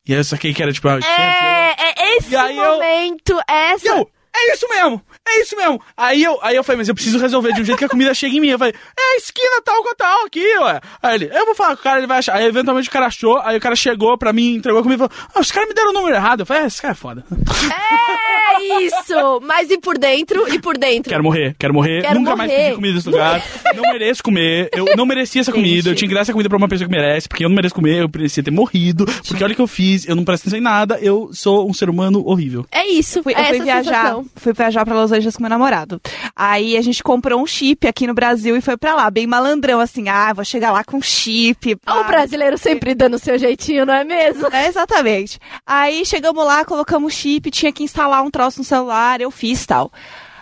[0.06, 1.16] e aí eu saquei que era tipo, ah, 800.
[1.18, 3.88] É, é esse E aí eu- momento, essa.
[3.88, 5.80] Eu, é isso mesmo, é isso mesmo.
[5.96, 8.12] Aí eu, aí eu falei, mas eu preciso resolver de um jeito que a comida
[8.14, 8.48] chegue em mim.
[8.48, 10.80] Eu falei, é a esquina tal com tal aqui, ué.
[11.02, 12.36] Aí ele, eu vou falar com o cara, ele vai achar.
[12.36, 15.08] Aí eventualmente o cara achou, aí o cara chegou pra mim, entregou a comida e
[15.08, 16.40] falou, ah, os caras me deram o número errado.
[16.40, 17.24] Eu falei, é, esse cara é foda.
[17.30, 19.40] É isso!
[19.42, 20.52] Mas e por dentro?
[20.52, 21.10] E por dentro?
[21.10, 22.02] Quero morrer, quero morrer.
[22.02, 22.62] Quero Nunca mais morrer.
[22.64, 23.42] pedi comida nesse lugar.
[23.74, 24.70] não mereço comer.
[24.72, 25.90] Eu não merecia essa comida.
[25.90, 27.74] Eu tinha que dar essa comida pra uma pessoa que merece, porque eu não mereço
[27.74, 29.06] comer, eu merecia ter morrido.
[29.26, 31.74] Porque olha o que eu fiz, eu não presto atenção em nada, eu sou um
[31.74, 32.66] ser humano horrível.
[32.70, 33.22] É isso.
[33.22, 34.25] Fui, é eu fui essa viajar, sensação.
[34.34, 36.00] Fui viajar pra Los Angeles com meu namorado.
[36.34, 39.80] Aí a gente comprou um chip aqui no Brasil e foi pra lá, bem malandrão,
[39.80, 41.76] assim, ah, vou chegar lá com chip.
[41.76, 44.46] Pá, o brasileiro sempre dando o seu jeitinho, não é mesmo?
[44.52, 45.38] É, exatamente.
[45.66, 49.90] Aí chegamos lá, colocamos chip, tinha que instalar um troço no celular, eu fiz tal.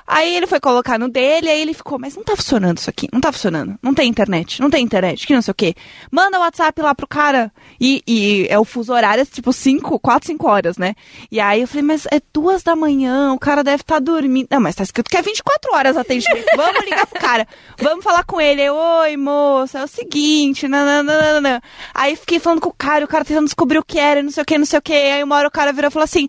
[0.06, 3.08] Aí ele foi colocar no dele, aí ele ficou, mas não tá funcionando isso aqui,
[3.12, 5.74] não tá funcionando, não tem internet, não tem internet, que não sei o quê.
[6.10, 7.50] Manda o WhatsApp lá pro cara,
[7.80, 10.94] e, e é o fuso horário, é tipo 5, 4, 5 horas, né?
[11.30, 14.46] E aí eu falei, mas é duas da manhã, o cara deve estar dormindo.
[14.50, 17.48] Não, mas tá escrito que é 24 horas atendimento, vamos ligar pro cara,
[17.78, 18.62] vamos falar com ele.
[18.62, 21.62] Eu, Oi, moça, é o seguinte, nananana.
[21.94, 24.42] Aí fiquei falando com o cara, o cara tentando descobrir o que era, não sei
[24.42, 24.92] o que, não sei o que.
[24.92, 26.28] Aí uma hora o cara virou e falou assim,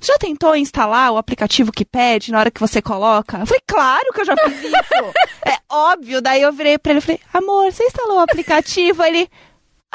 [0.00, 3.38] você já tentou instalar o aplicativo que pede na hora que você coloca?
[3.38, 4.74] Eu falei, claro que eu já fiz isso.
[5.46, 6.20] é óbvio.
[6.20, 9.02] Daí eu virei pra ele e falei, amor, você instalou o aplicativo?
[9.02, 9.30] Aí ele,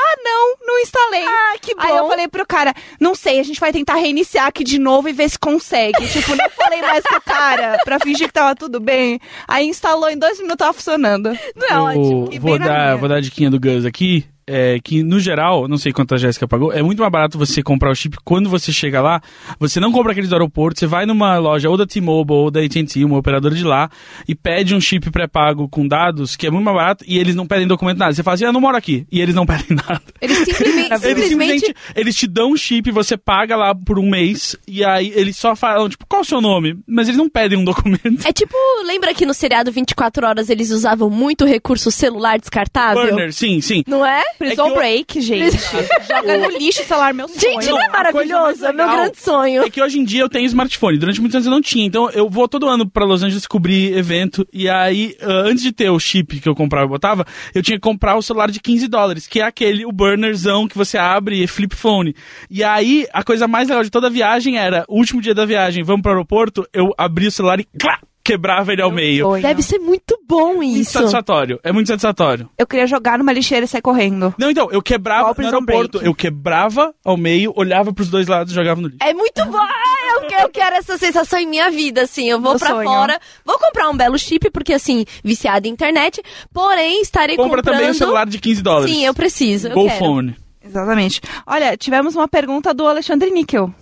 [0.01, 1.25] ah, não, não instalei.
[1.25, 1.81] Ah, que bom.
[1.81, 5.07] Aí eu falei pro cara, não sei, a gente vai tentar reiniciar aqui de novo
[5.09, 6.07] e ver se consegue.
[6.07, 9.19] tipo, não falei mais com o cara pra fingir que tava tudo bem.
[9.47, 11.37] Aí instalou em dois minutos, tava funcionando.
[11.55, 12.29] Não é eu ótimo.
[12.31, 14.25] E vou dar, vou dar a diquinha do Gus aqui.
[14.53, 17.63] É que, no geral, não sei quanto a Jéssica pagou, é muito mais barato você
[17.63, 19.21] comprar o chip quando você chega lá.
[19.59, 22.61] Você não compra aqueles do aeroporto, você vai numa loja ou da T-Mobile ou da
[22.61, 23.89] AT&T, uma operadora de lá,
[24.27, 27.47] e pede um chip pré-pago com dados, que é muito mais barato, e eles não
[27.47, 28.13] pedem documento nada.
[28.13, 29.05] Você fala assim, eu não moro aqui.
[29.11, 30.01] E eles não pedem nada.
[30.19, 34.09] Eles simplesmente, Eles simplesmente simplesmente, eles te dão um chip, você paga lá por um
[34.09, 36.77] mês, e aí eles só falam, tipo, qual é o seu nome?
[36.87, 38.25] Mas eles não pedem um documento.
[38.25, 43.03] É tipo, lembra que no seriado 24 horas eles usavam muito recurso celular descartável?
[43.03, 43.83] Burner, sim, sim.
[43.87, 44.23] Não é?
[44.41, 45.57] Prison É que eu- Break, gente.
[46.09, 47.39] Joga no lixo o celular, meu sonho.
[47.39, 48.65] Gente, não é coisa mais maravilhoso?
[48.65, 49.63] É meu grande sonho.
[49.63, 50.97] É que hoje em dia eu tenho smartphone.
[50.97, 51.85] Durante muitos anos eu não tinha.
[51.85, 54.47] Então eu vou todo ano pra Los Angeles cobrir evento.
[54.51, 57.77] E aí, ah, antes de ter o chip que eu comprava e botava, eu tinha
[57.77, 61.43] que comprar o celular de 15 dólares, que é aquele, o burnerzão que você abre
[61.43, 62.15] e flip phone.
[62.49, 65.45] E aí, a coisa mais legal de toda a viagem era, o último dia da
[65.45, 69.25] viagem, vamos pro aeroporto, eu abri o celular e clá, quebrava ele ao meio.
[69.25, 69.41] Sonho.
[69.41, 70.91] Deve ser muito bom Muito isso.
[70.91, 71.59] satisfatório.
[71.63, 72.49] É muito satisfatório.
[72.57, 74.33] Eu queria jogar numa lixeira e sair correndo.
[74.37, 75.91] Não, então, eu quebrava Igual no Prison aeroporto.
[75.99, 76.05] Break.
[76.05, 78.99] Eu quebrava ao meio, olhava pros dois lados e jogava no lixo.
[79.03, 79.57] É muito bom.
[79.57, 82.29] Ah, Eu, que- eu quero essa sensação em minha vida, assim.
[82.29, 82.87] Eu vou Meu pra sonho.
[82.87, 86.21] fora, vou comprar um belo chip, porque assim, viciada em internet,
[86.53, 87.75] porém estarei Compra comprando...
[87.77, 88.91] também o celular de 15 dólares.
[88.93, 89.99] Sim, eu preciso, eu Go quero.
[89.99, 90.35] phone.
[90.63, 91.21] Exatamente.
[91.47, 93.73] Olha, tivemos uma pergunta do Alexandre Níquel.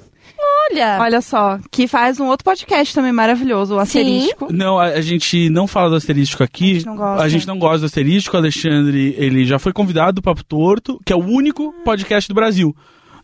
[0.71, 4.51] Olha, Olha só, que faz um outro podcast também maravilhoso, o Asterístico.
[4.53, 6.71] Não, a, a gente não fala do asterístico aqui.
[6.71, 7.23] A gente não gosta.
[7.23, 8.35] A gente não gosta do asterístico.
[8.35, 12.35] O Alexandre, ele já foi convidado do Papo Torto, que é o único podcast do
[12.35, 12.75] Brasil.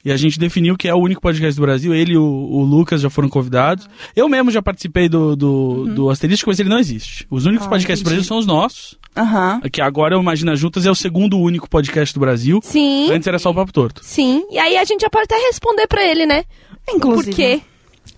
[0.03, 1.91] E a gente definiu que é o único podcast do Brasil.
[1.93, 3.87] Ele e o, o Lucas já foram convidados.
[4.15, 7.25] Eu mesmo já participei do, do, do asterístico, mas ele não existe.
[7.29, 8.15] Os únicos Ah, podcasts do entendi.
[8.17, 8.99] Brasil são os nossos.
[9.17, 9.61] Aham.
[9.71, 12.59] Que agora o Imagina Juntas é o segundo único podcast do Brasil.
[12.63, 14.01] sim, Antes era só o Papo Torto.
[14.03, 14.43] sim.
[14.51, 16.43] E aí a gente já pode até responder pra ele, né?
[16.89, 17.31] Inclusive.
[17.31, 17.61] Por quê?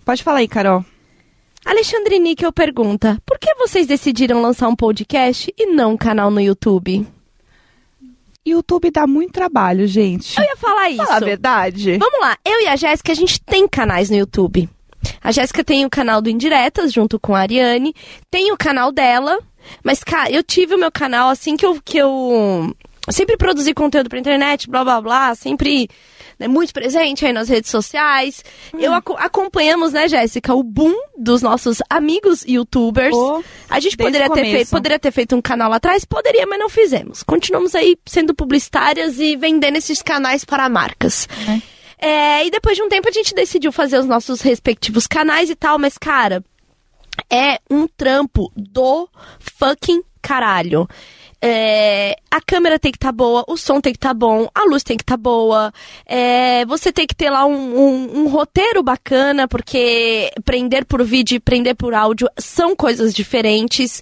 [0.04, 0.84] Pode falar aí, Carol.
[1.66, 6.40] Alexandre Níquel pergunta: por que vocês decidiram lançar um podcast e não um canal no
[6.40, 7.06] YouTube?
[8.46, 10.38] YouTube dá muito trabalho, gente.
[10.38, 11.04] Eu ia falar isso.
[11.04, 11.98] Fala a verdade.
[11.98, 14.70] Vamos lá, eu e a Jéssica, a gente tem canais no YouTube.
[15.22, 17.94] A Jéssica tem o canal do Indiretas, junto com a Ariane.
[18.32, 19.40] Tem o canal dela.
[19.84, 22.74] Mas, cara, eu tive o meu canal assim que eu, que eu
[23.10, 25.90] sempre produzi conteúdo pra internet, blá blá blá, sempre
[26.40, 28.44] né, muito presente aí nas redes sociais.
[28.78, 33.16] Eu aco- acompanhamos, né, Jéssica, o boom dos nossos amigos youtubers.
[33.16, 36.06] Oh, a gente poderia ter, feito, poderia ter feito um canal lá atrás?
[36.06, 37.24] Poderia, mas não fizemos.
[37.24, 41.28] Continuamos aí sendo publicitárias e vendendo esses canais para marcas.
[42.00, 45.56] É, e depois de um tempo a gente decidiu fazer os nossos respectivos canais e
[45.56, 46.44] tal, mas, cara,
[47.30, 49.10] é um trampo do
[49.40, 50.88] fucking caralho.
[51.42, 54.82] É, a câmera tem que estar boa, o som tem que estar bom, a luz
[54.84, 55.72] tem que estar boa,
[56.06, 61.36] é, você tem que ter lá um, um- um roteiro bacana, porque prender por vídeo
[61.36, 64.02] e prender por áudio são coisas diferentes.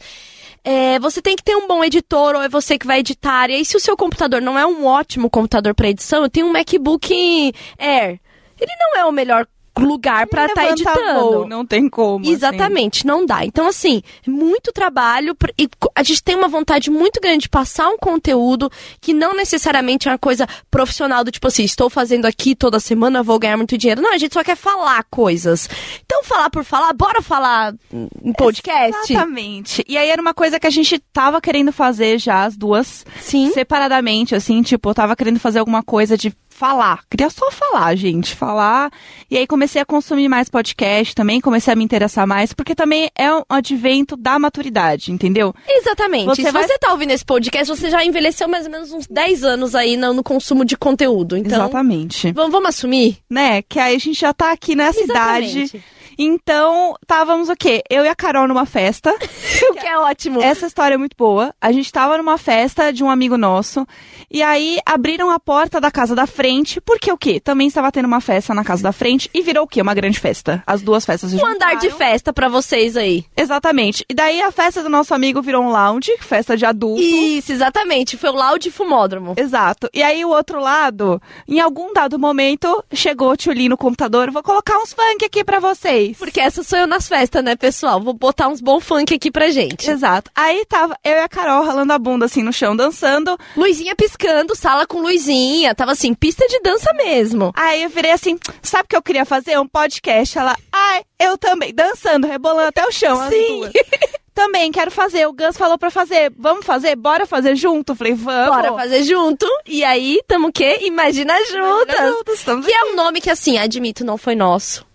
[0.63, 3.49] É, você tem que ter um bom editor, ou é você que vai editar.
[3.51, 6.47] E aí, se o seu computador não é um ótimo computador para edição, eu tenho
[6.47, 8.19] um MacBook Air.
[8.59, 9.45] Ele não é o melhor
[9.83, 11.19] lugar pra estar tá editando.
[11.19, 12.23] voo, não tem como.
[12.23, 12.33] assim.
[12.33, 13.45] Exatamente, não dá.
[13.45, 15.35] Então, assim, muito trabalho.
[15.57, 18.71] E a gente tem uma vontade muito grande de passar um conteúdo
[19.01, 23.23] que não necessariamente é uma coisa profissional do tipo assim, estou fazendo aqui toda semana,
[23.23, 24.01] vou ganhar muito dinheiro.
[24.01, 25.69] Não, a gente só quer falar coisas.
[26.05, 29.11] Então, falar por falar, bora falar em podcast?
[29.11, 29.83] Exatamente.
[29.87, 33.51] E aí era uma coisa que a gente tava querendo fazer já, as duas, Sim.
[33.51, 37.01] separadamente, assim, tipo, eu tava querendo fazer alguma coisa de falar.
[37.11, 38.89] Queria só falar, gente, falar.
[39.29, 43.09] E aí comecei a consumir mais podcast também, comecei a me interessar mais, porque também
[43.17, 45.53] é um advento da maturidade, entendeu?
[45.67, 46.27] Exatamente.
[46.27, 49.05] Você Se vai- você tá ouvindo esse podcast, você já envelheceu mais ou menos uns
[49.07, 51.35] 10 anos aí no, no consumo de conteúdo.
[51.35, 52.31] Então, Exatamente.
[52.31, 53.17] vamos, vamos assumir?
[53.29, 53.61] Né?
[53.61, 55.83] Que aí a gente já tá aqui nessa idade.
[56.17, 57.81] Então, estávamos o quê?
[57.89, 59.13] Eu e a Carol numa festa.
[59.69, 60.41] O que é ótimo.
[60.41, 61.53] Essa história é muito boa.
[61.61, 63.85] A gente tava numa festa de um amigo nosso.
[64.29, 66.79] E aí abriram a porta da casa da frente.
[66.81, 67.39] Porque o quê?
[67.39, 69.29] Também estava tendo uma festa na casa da frente.
[69.33, 69.81] E virou o quê?
[69.81, 70.61] Uma grande festa.
[70.67, 71.97] As duas festas se Um andar de juntaram.
[71.97, 73.25] festa pra vocês aí.
[73.35, 74.05] Exatamente.
[74.09, 77.01] E daí a festa do nosso amigo virou um lounge, festa de adulto.
[77.01, 78.17] Isso, exatamente.
[78.17, 79.35] Foi o Loud Fumódromo.
[79.37, 79.89] Exato.
[79.93, 84.31] E aí o outro lado, em algum dado momento, chegou o Tchuli no computador.
[84.31, 86.04] Vou colocar uns funk aqui pra vocês.
[86.13, 88.01] Porque essa sou eu nas festas, né, pessoal?
[88.01, 89.89] Vou botar uns bom funk aqui pra gente.
[89.89, 90.29] Exato.
[90.35, 93.37] Aí tava eu e a Carol ralando a bunda assim no chão, dançando.
[93.55, 95.73] Luizinha piscando, sala com Luizinha.
[95.73, 97.51] Tava assim, pista de dança mesmo.
[97.55, 99.59] Aí eu virei assim, sabe o que eu queria fazer?
[99.59, 100.37] Um podcast.
[100.37, 103.59] Ela, ai, eu também, dançando, rebolando até o chão, as Sim.
[103.59, 103.71] duas.
[104.35, 105.25] Também quero fazer.
[105.25, 106.29] O Gus falou pra fazer.
[106.37, 106.93] Vamos fazer?
[106.97, 107.93] Bora fazer junto?
[107.93, 108.53] Eu Falei, vamos.
[108.53, 109.47] Bora fazer junto.
[109.65, 110.79] E aí, tamo o quê?
[110.81, 111.95] Imagina juntas.
[111.95, 114.85] Imagina juntas, Que é um nome que, assim, admito, não foi nosso.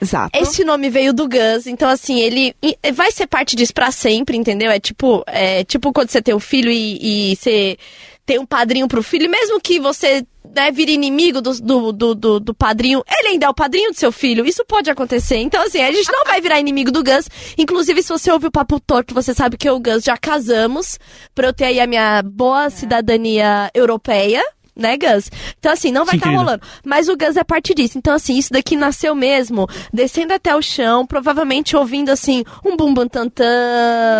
[0.00, 0.38] Exato.
[0.38, 2.54] Esse nome veio do Gus, então assim, ele
[2.94, 4.70] vai ser parte disso pra sempre, entendeu?
[4.70, 7.76] É tipo, é tipo quando você tem um filho e, e você
[8.24, 10.24] tem um padrinho pro filho, mesmo que você
[10.54, 13.96] né, vire inimigo do, do, do, do, do padrinho, ele ainda é o padrinho do
[13.96, 15.36] seu filho, isso pode acontecer.
[15.38, 17.28] Então assim, a gente não vai virar inimigo do Gus.
[17.58, 20.16] Inclusive, se você ouve o Papo Torto, você sabe que eu e o Gus já
[20.16, 20.98] casamos,
[21.34, 24.42] pra eu ter aí a minha boa cidadania europeia.
[24.76, 25.30] Né, Gus?
[25.58, 26.42] Então, assim, não vai estar querida.
[26.44, 26.62] rolando.
[26.84, 27.98] Mas o Gus é parte disso.
[27.98, 33.06] Então, assim, isso daqui nasceu mesmo, descendo até o chão, provavelmente ouvindo, assim, um bumbum
[33.06, 33.44] tantã,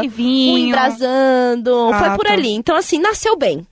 [0.02, 0.68] E um vinho.
[0.68, 1.70] embrasando.
[1.98, 2.32] Foi por Exato.
[2.32, 2.50] ali.
[2.52, 3.66] Então, assim, nasceu bem.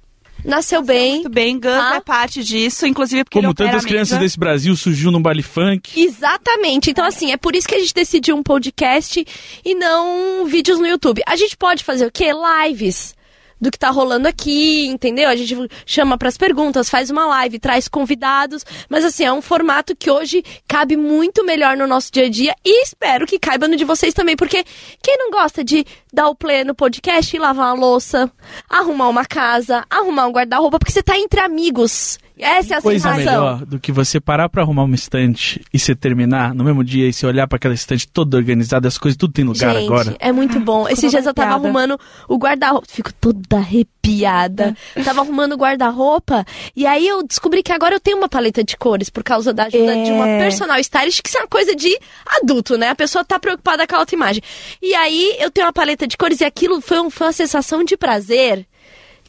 [0.45, 1.15] Nasceu bem.
[1.15, 1.97] Muito bem, Gus Ah.
[1.97, 6.01] é parte disso, inclusive porque Como opera tantas crianças desse Brasil surgiu num baile funk.
[6.01, 6.91] Exatamente.
[6.91, 9.27] Então, assim, é por isso que a gente decidiu um podcast
[9.65, 11.23] e não vídeos no YouTube.
[11.27, 12.31] A gente pode fazer o quê?
[12.33, 13.18] Lives.
[13.61, 15.29] Do que tá rolando aqui, entendeu?
[15.29, 18.65] A gente chama pras perguntas, faz uma live, traz convidados.
[18.89, 22.55] Mas, assim, é um formato que hoje cabe muito melhor no nosso dia a dia
[22.65, 24.37] e espero que caiba no de vocês também.
[24.37, 24.65] Porque
[25.03, 28.31] quem não gosta de dar o play no podcast e lavar uma louça,
[28.69, 32.19] arrumar uma casa, arrumar um guarda-roupa, porque você tá entre amigos.
[32.41, 33.33] Essa é a Coisa sensação.
[33.43, 37.09] melhor do que você parar pra arrumar uma estante e você terminar no mesmo dia
[37.09, 40.17] e você olhar pra aquela estante toda organizada, as coisas tudo tem lugar Gente, agora.
[40.21, 40.89] é muito bom.
[40.89, 41.99] Esses dias eu tava arrumando
[42.29, 42.87] o guarda-roupa.
[42.89, 44.77] Fico toda arrepiada.
[45.05, 46.45] tava arrumando o guarda-roupa.
[46.77, 49.65] E aí eu descobri que agora eu tenho uma paleta de cores por causa da
[49.65, 50.03] ajuda É.
[50.05, 51.97] de uma personal stylist, que isso é uma coisa de
[52.41, 52.91] adulto, né?
[52.91, 54.43] A pessoa tá preocupada com a autoimagem.
[54.81, 57.83] E aí eu tenho uma paleta de cores e aquilo foi, um- foi uma sensação
[57.85, 58.67] de prazer.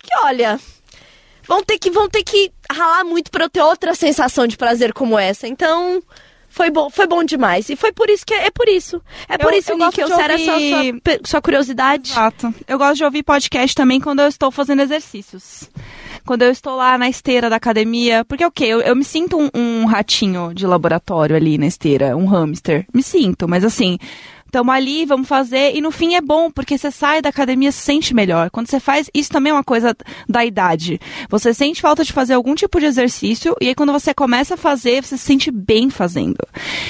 [0.01, 0.59] Que olha.
[1.47, 4.93] Vão ter que, vão ter que ralar muito pra eu ter outra sensação de prazer
[4.93, 5.47] como essa.
[5.47, 5.99] Então,
[6.47, 7.69] foi bom, foi bom demais.
[7.69, 9.01] E foi por isso que é, é por isso.
[9.27, 12.11] É por Eu- isso, eu Nick, gosto eu de sério essa ouvir- sua, sua curiosidade.
[12.11, 12.53] Exato.
[12.67, 15.67] Eu gosto de ouvir podcast também quando eu estou fazendo exercícios.
[16.23, 18.23] Quando eu estou lá na esteira da academia.
[18.25, 18.65] Porque o quê?
[18.65, 22.85] Eu, eu me sinto um, um ratinho de laboratório ali na esteira, um hamster.
[22.93, 23.97] Me sinto, mas assim.
[24.49, 27.81] Estamos ali, vamos fazer, e no fim é bom, porque você sai da academia se
[27.81, 28.49] sente melhor.
[28.49, 29.95] Quando você faz, isso também é uma coisa
[30.27, 30.99] da idade.
[31.29, 34.57] Você sente falta de fazer algum tipo de exercício, e aí quando você começa a
[34.57, 36.39] fazer, você se sente bem fazendo.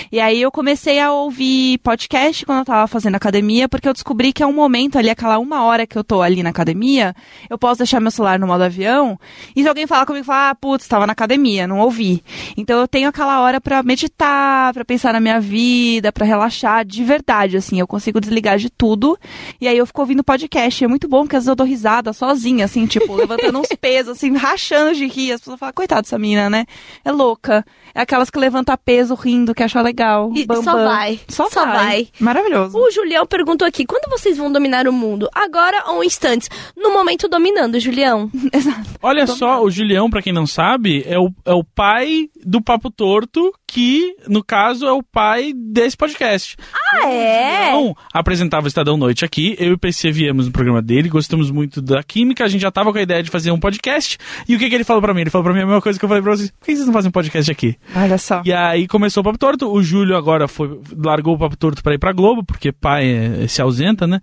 [0.09, 4.31] E aí eu comecei a ouvir podcast quando eu tava fazendo academia, porque eu descobri
[4.31, 7.13] que é um momento ali, aquela uma hora que eu tô ali na academia,
[7.49, 9.19] eu posso deixar meu celular no modo avião,
[9.53, 12.23] e se alguém falar comigo, falar, ah, putz, tava na academia, não ouvi.
[12.55, 17.03] Então eu tenho aquela hora pra meditar, pra pensar na minha vida, pra relaxar de
[17.03, 19.17] verdade, assim, eu consigo desligar de tudo,
[19.59, 22.13] e aí eu fico ouvindo podcast, é muito bom, porque às vezes eu dou risada
[22.13, 26.17] sozinha, assim, tipo, levantando uns pesos, assim, rachando de rir, as pessoas falam, coitada dessa
[26.19, 26.65] menina, né?
[27.03, 27.65] É louca.
[27.93, 30.31] É aquelas que levanta peso rindo, que acha legal.
[30.35, 30.85] E Bam, só bam.
[30.85, 31.19] vai.
[31.27, 31.75] Só, Só vai.
[31.75, 32.07] vai.
[32.19, 32.77] Maravilhoso.
[32.77, 35.27] O Julião perguntou aqui: quando vocês vão dominar o mundo?
[35.33, 36.49] Agora ou instantes?
[36.77, 38.29] No momento dominando, Julião.
[38.53, 38.89] Exato.
[39.01, 42.89] Olha só, o Julião, pra quem não sabe, é o, é o pai do Papo
[42.91, 46.55] Torto, que, no caso, é o pai desse podcast.
[46.93, 47.38] Ah, é?
[47.39, 51.49] Então, apresentava o Estadão Noite aqui, eu e o PC viemos no programa dele, gostamos
[51.51, 54.17] muito da química, a gente já tava com a ideia de fazer um podcast,
[54.47, 55.21] e o que, que ele falou pra mim?
[55.21, 56.85] Ele falou pra mim a mesma coisa que eu falei pra vocês, por que vocês
[56.85, 57.75] não fazem um podcast aqui?
[57.95, 58.41] Olha só.
[58.45, 61.93] E aí começou o Papo Torto, o Júlio agora foi, largou o Papo Torto pra
[61.93, 63.09] ir pra Globo, porque pai
[63.43, 64.19] é- se ausenta, né?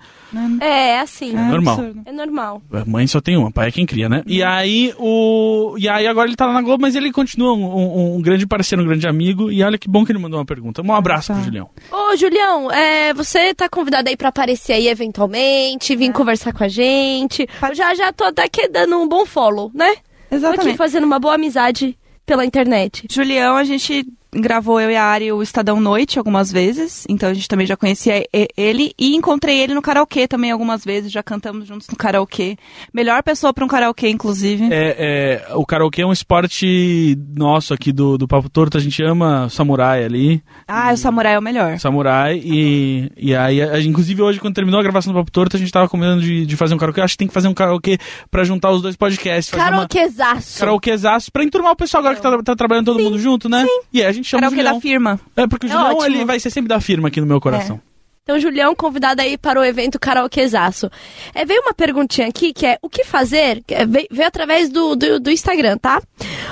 [0.61, 1.31] É, é assim.
[1.37, 1.75] É normal.
[1.79, 2.03] absurdo.
[2.07, 2.63] É normal.
[2.73, 4.23] A Mãe só tem uma, pai é quem cria, né?
[4.27, 5.77] E aí o.
[5.79, 8.47] E aí agora ele tá lá na Globo, mas ele continua um, um- um grande
[8.47, 9.51] parceiro, um grande amigo.
[9.51, 10.83] E olha que bom que ele mandou uma pergunta.
[10.83, 11.45] Um abraço pro Tá.
[11.45, 11.69] Julião.
[11.91, 16.69] Ô, Julião, é, você tá convidado aí pra aparecer aí eventualmente, vir conversar com a
[16.69, 17.49] gente.
[17.63, 19.89] Eu já já tô até aqui dando um bom follow, né?
[19.89, 20.77] Tô aqui Exatamente.
[20.77, 23.07] fazendo uma boa amizade pela internet.
[23.11, 24.05] Julião, a gente
[24.41, 27.77] gravou eu e a Ari o Estadão Noite algumas vezes, então a gente também já
[27.77, 31.97] conhecia e- ele e encontrei ele no karaokê também algumas vezes, já cantamos juntos no
[31.97, 32.57] karaokê.
[32.93, 34.65] Melhor pessoa pra um karaokê, inclusive.
[34.71, 38.77] É, é, o karaokê é um esporte nosso aqui do, do Papo Torto.
[38.77, 40.43] A gente ama samurai ali.
[40.67, 41.79] Ah, o Samurai é o melhor.
[41.79, 42.41] Samurai.
[42.45, 45.71] E, e aí, a- inclusive hoje, quando terminou a gravação do Papo Torto, a gente
[45.73, 47.01] tava combinando de, de fazer um karaokê.
[47.01, 47.99] Acho que tem que fazer um karaokê
[48.31, 49.51] pra juntar os dois podcasts.
[49.51, 50.59] Fazer uma Karaokezaço.
[50.59, 53.65] karaokezaço pra enturmar o pessoal agora que tá, tá trabalhando todo mundo junto, né?
[53.93, 54.75] E aí a gente chama o Julião.
[54.75, 55.21] da firma.
[55.37, 56.05] É, porque o É Julião ótimo.
[56.17, 57.81] ele vai ser sempre da firma aqui no meu coração.
[58.23, 60.91] Então, Julião, convidado aí para o evento Karaokezaço.
[61.33, 64.69] É, veio uma perguntinha aqui que é o que fazer, que é, veio, veio através
[64.69, 66.03] do, do, do Instagram, tá?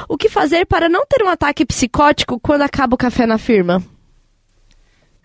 [0.09, 3.83] O que fazer para não ter um ataque psicótico quando acaba o café na firma?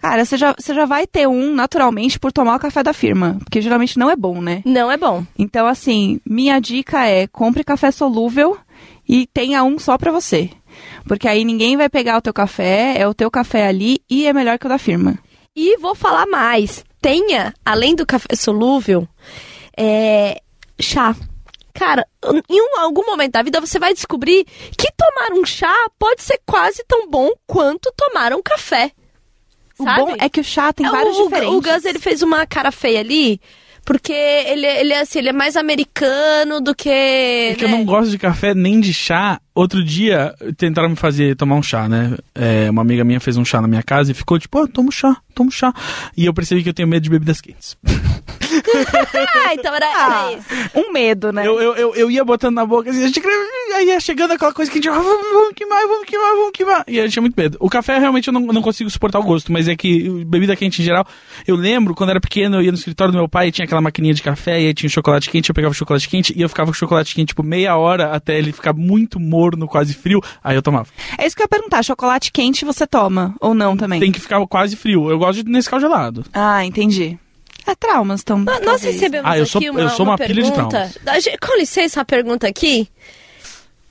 [0.01, 3.37] Cara, você já, você já vai ter um naturalmente por tomar o café da firma,
[3.43, 4.61] porque geralmente não é bom, né?
[4.65, 5.25] Não é bom.
[5.37, 8.57] Então, assim, minha dica é compre café solúvel
[9.07, 10.49] e tenha um só pra você.
[11.07, 14.33] Porque aí ninguém vai pegar o teu café, é o teu café ali e é
[14.33, 15.17] melhor que o da firma.
[15.55, 16.83] E vou falar mais.
[17.01, 19.07] Tenha, além do café solúvel,
[19.77, 20.41] é,
[20.79, 21.15] chá.
[21.73, 22.05] Cara,
[22.49, 24.45] em um- algum momento da vida você vai descobrir
[24.77, 28.91] que tomar um chá pode ser quase tão bom quanto tomar um café.
[29.79, 30.01] O Sabe?
[30.01, 31.55] bom é que o chá tem É, vários o, diferentes.
[31.55, 33.39] O Gus, ele fez uma cara feia ali,
[33.85, 36.89] porque ele, ele, é assim, ele é mais americano do que...
[36.89, 37.77] É que eu né?
[37.77, 39.39] não gosto de café nem de chá.
[39.53, 42.17] Outro dia tentaram me fazer tomar um chá, né?
[42.33, 44.91] É, uma amiga minha fez um chá na minha casa e ficou tipo, ah, toma
[44.91, 45.73] chá, toma chá.
[46.15, 47.77] E eu percebi que eu tenho medo de bebidas quentes.
[49.35, 50.47] Ah, então era, era isso.
[50.75, 51.45] Um medo, né?
[51.47, 53.21] Eu, eu, eu, eu ia botando na boca assim, a gente,
[53.75, 56.51] aí ia chegando aquela coisa que a gente, ah, vamos, vamos queimar, vamos queimar, vamos
[56.51, 56.83] queimar.
[56.87, 57.57] E eu tinha muito medo.
[57.59, 60.81] O café realmente eu não, não consigo suportar o gosto, mas é que bebida quente
[60.81, 61.05] em geral.
[61.47, 63.81] Eu lembro quando era pequeno, eu ia no escritório do meu pai e tinha aquela
[63.81, 66.41] maquininha de café e aí tinha o chocolate quente, eu pegava o chocolate quente e
[66.41, 69.93] eu ficava com o chocolate quente tipo meia hora até ele ficar muito morno, quase
[69.93, 70.21] frio.
[70.43, 70.87] Aí eu tomava.
[71.17, 71.83] É isso que eu ia perguntar.
[71.83, 73.99] Chocolate quente você toma ou não também?
[73.99, 75.09] Tem que ficar quase frio.
[75.09, 76.25] Eu gosto de Nescau gelado.
[76.33, 77.17] Ah, entendi.
[77.71, 78.39] É traumas, então.
[78.39, 78.83] Nós talvez.
[78.95, 80.91] recebemos Ah, eu sou- aqui uma, eu sou uma pilha de pergunta.
[81.03, 81.25] traumas.
[81.41, 82.89] Com licença, uma pergunta aqui.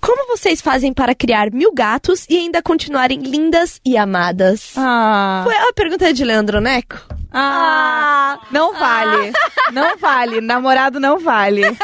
[0.01, 4.70] Como vocês fazem para criar mil gatos e ainda continuarem lindas e amadas?
[4.76, 6.97] Ah, Foi a pergunta de Leandro Neco?
[7.33, 9.33] ah, não vale.
[9.72, 10.41] Não vale.
[10.41, 11.62] Namorado não vale.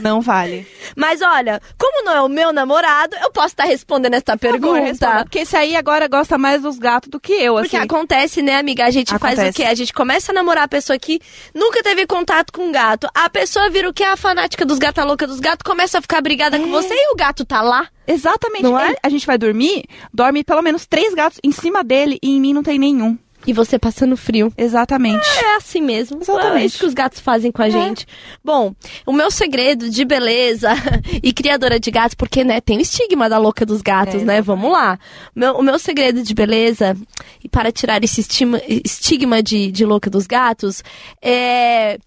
[0.00, 0.66] Não vale.
[0.96, 4.80] Mas olha, como não é o meu namorado, eu posso estar respondendo essa favor, pergunta.
[4.80, 7.84] responda, Porque esse aí agora gosta mais dos gatos do que eu, Porque assim.
[7.84, 8.84] acontece, né, amiga?
[8.84, 9.56] A gente faz o Acontece.
[9.56, 9.64] quê?
[9.64, 11.20] A gente começa a namorar a pessoa que
[11.54, 13.08] nunca teve contato com um gato.
[13.14, 14.04] A pessoa vira o quê?
[14.04, 17.12] A fanática dos gatos, a louca dos gatos, começa a ficar brigada com você e
[17.12, 17.88] o gato tá lá.
[18.06, 18.62] Exatamente.
[18.64, 18.94] Não é?
[19.02, 22.52] A gente vai dormir, dorme pelo menos três gatos em cima dele e em mim
[22.52, 23.16] não tem nenhum.
[23.46, 24.52] E você passando frio.
[24.56, 25.26] Exatamente.
[25.28, 26.18] É assim mesmo.
[26.22, 26.62] Exatamente.
[26.62, 28.06] É isso que os gatos fazem com a gente.
[28.44, 28.74] Bom,
[29.04, 30.70] o meu segredo de beleza
[31.22, 34.42] e criadora de gatos, porque, né, tem o estigma da louca dos gatos, É, né?
[34.42, 34.98] Vamos lá.
[35.34, 36.96] Meu- o meu segredo de beleza,
[37.42, 40.82] e para tirar esse estima- estigma de, de louca dos gatos,
[41.20, 41.98] é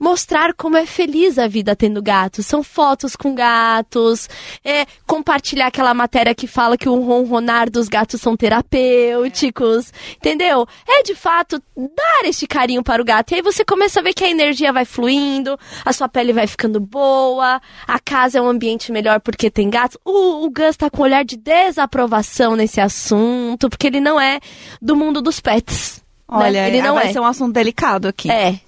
[0.00, 2.46] mostrar como é feliz a vida tendo gatos.
[2.46, 4.28] São fotos com gatos,
[4.64, 10.66] é compartilhar aquela matéria que fala que o ronronar dos gatos são terapêuticos, entendeu?
[10.88, 13.32] É de fato dar este carinho para o gato.
[13.32, 16.46] E aí você começa a ver que a energia vai fluindo, a sua pele vai
[16.46, 19.98] ficando boa, a casa é um ambiente melhor porque tem gatos.
[20.02, 24.40] O, o Gus tá com um olhar de desaprovação nesse assunto, porque ele não é
[24.80, 26.02] do mundo dos pets.
[26.30, 26.36] né?
[26.38, 27.12] Olha, ele não vai é.
[27.12, 28.30] ser um assunto delicado aqui.
[28.30, 28.60] É.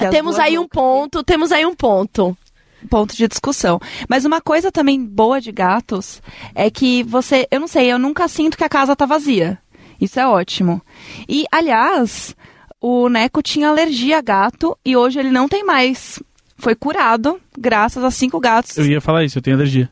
[0.00, 2.36] Que as temos duas aí um ponto, temos aí um ponto.
[2.88, 3.80] ponto de discussão.
[4.08, 6.22] Mas uma coisa também boa de gatos
[6.54, 9.58] é que você, eu não sei, eu nunca sinto que a casa tá vazia.
[10.00, 10.80] Isso é ótimo.
[11.28, 12.34] E, aliás,
[12.80, 16.22] o Neco tinha alergia a gato e hoje ele não tem mais.
[16.56, 18.76] Foi curado graças a cinco gatos.
[18.78, 19.90] Eu ia falar isso, eu tenho alergia.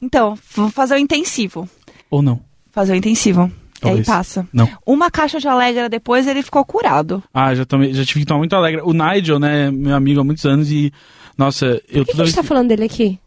[0.00, 1.68] Então, vou fazer o intensivo.
[2.10, 2.40] Ou não.
[2.70, 3.50] Fazer o intensivo.
[3.82, 4.06] E aí Talvez.
[4.06, 4.46] passa.
[4.52, 4.68] Não.
[4.84, 7.22] Uma caixa de Alegra depois ele ficou curado.
[7.32, 8.82] Ah, já, tomei, já tive que tomar muito alegre.
[8.84, 10.92] O Nigel, né, meu amigo há muitos anos e.
[11.38, 13.18] Nossa, eu Por que, que toda a gente tá falando dele aqui?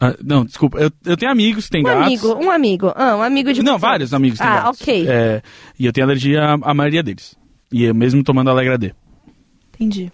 [0.00, 0.78] Ah, não, desculpa.
[0.78, 2.02] Eu, eu tenho amigos que têm Um gatos.
[2.06, 2.92] amigo, um amigo.
[2.94, 3.78] Ah, um amigo de Não, você.
[3.80, 4.80] vários amigos têm Ah, gatos.
[4.80, 5.06] ok.
[5.08, 5.42] É,
[5.78, 7.36] e eu tenho alergia à, à maioria deles.
[7.70, 8.94] E eu mesmo tomando Alegra D.
[9.74, 10.10] Entendi.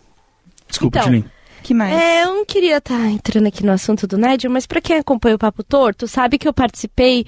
[0.69, 1.25] Desculpa, Então, Tilin.
[1.63, 1.93] que mais?
[1.95, 5.37] É, eu não queria estar entrando aqui no assunto do Nigel, mas pra quem acompanha
[5.37, 7.25] o Papo Torto, sabe que eu participei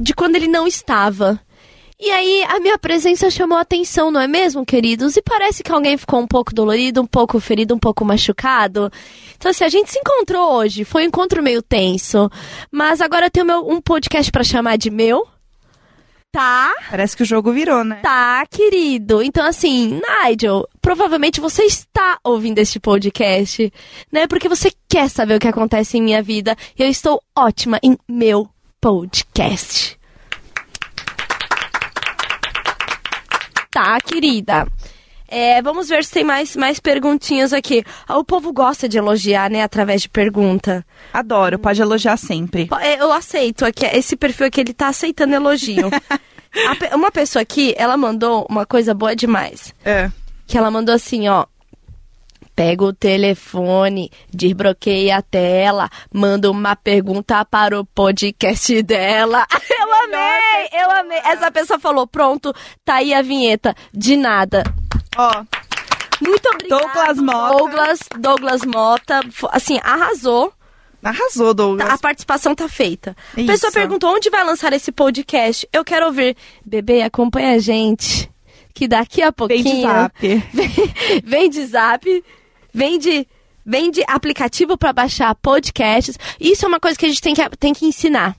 [0.00, 1.38] de quando ele não estava.
[2.02, 5.16] E aí a minha presença chamou a atenção, não é mesmo, queridos?
[5.18, 8.90] E parece que alguém ficou um pouco dolorido, um pouco ferido, um pouco machucado.
[9.36, 10.82] Então, assim, a gente se encontrou hoje.
[10.82, 12.30] Foi um encontro meio tenso.
[12.72, 15.26] Mas agora eu tenho meu- um podcast pra chamar de meu.
[16.32, 16.72] Tá?
[16.88, 17.96] Parece que o jogo virou, né?
[18.02, 19.20] Tá, querido.
[19.22, 23.70] Então, assim, Nigel, provavelmente você está ouvindo este podcast,
[24.12, 24.26] né?
[24.26, 26.56] Porque você quer saber o que acontece em minha vida.
[26.78, 28.48] E eu estou ótima em meu
[28.80, 29.98] podcast.
[33.70, 34.66] Tá, querida.
[35.28, 37.84] É, vamos ver se tem mais, mais perguntinhas aqui.
[38.08, 39.62] Ah, O povo gosta de elogiar, né?
[39.62, 40.84] Através de pergunta.
[41.12, 42.68] Adoro, pode elogiar sempre.
[42.80, 45.88] É, Eu aceito aqui, esse perfil aqui, ele tá aceitando elogio.
[46.90, 49.72] A uma pessoa aqui, ela mandou uma coisa boa demais.
[49.84, 50.10] É.
[50.48, 51.46] Que ela mandou assim, ó.
[52.60, 59.46] Pega o telefone, desbloqueia a tela, manda uma pergunta para o podcast dela.
[59.70, 61.18] Eu amei, eu amei.
[61.24, 62.54] Essa pessoa falou, pronto,
[62.84, 63.74] tá aí a vinheta.
[63.94, 64.62] De nada.
[65.16, 65.42] Ó,
[66.20, 66.82] Muito obrigada.
[66.82, 67.56] Douglas Mota.
[67.56, 69.20] Douglas, Douglas Mota.
[69.52, 70.52] Assim, arrasou.
[71.02, 71.88] arrasou, Douglas.
[71.88, 73.16] Tá, a participação tá feita.
[73.34, 73.52] A Isso.
[73.52, 75.66] pessoa perguntou onde vai lançar esse podcast.
[75.72, 76.36] Eu quero ouvir.
[76.62, 78.30] Bebê, acompanha a gente.
[78.74, 79.62] Que daqui a Vem pouquinho.
[79.76, 80.44] de zap.
[80.52, 80.70] Vem,
[81.24, 82.24] vem de zap.
[82.72, 83.26] Vem de.
[83.64, 86.18] Vem de aplicativo para baixar podcasts.
[86.40, 88.34] Isso é uma coisa que a gente tem que, tem que ensinar.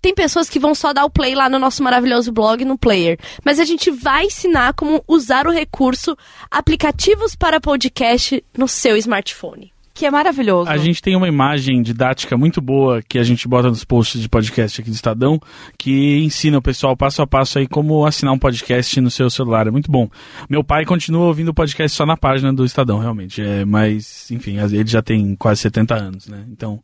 [0.00, 3.18] Tem pessoas que vão só dar o play lá no nosso maravilhoso blog, no player.
[3.44, 6.16] Mas a gente vai ensinar como usar o recurso
[6.50, 9.72] aplicativos para podcast no seu smartphone.
[9.92, 10.70] Que é maravilhoso.
[10.70, 14.28] A gente tem uma imagem didática muito boa que a gente bota nos posts de
[14.28, 15.38] podcast aqui do Estadão,
[15.76, 19.66] que ensina o pessoal passo a passo aí como assinar um podcast no seu celular.
[19.66, 20.08] É muito bom.
[20.48, 23.42] Meu pai continua ouvindo o podcast só na página do Estadão, realmente.
[23.42, 26.44] É, mas, enfim, ele já tem quase 70 anos, né?
[26.50, 26.80] Então,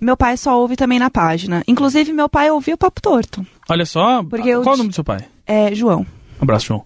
[0.00, 1.62] Meu pai só ouve também na página.
[1.68, 3.46] Inclusive, meu pai ouviu o Papo Torto.
[3.68, 4.24] olha só.
[4.24, 5.24] Porque qual o te- nome do seu pai?
[5.46, 6.06] É, João.
[6.40, 6.84] Um abraço, João.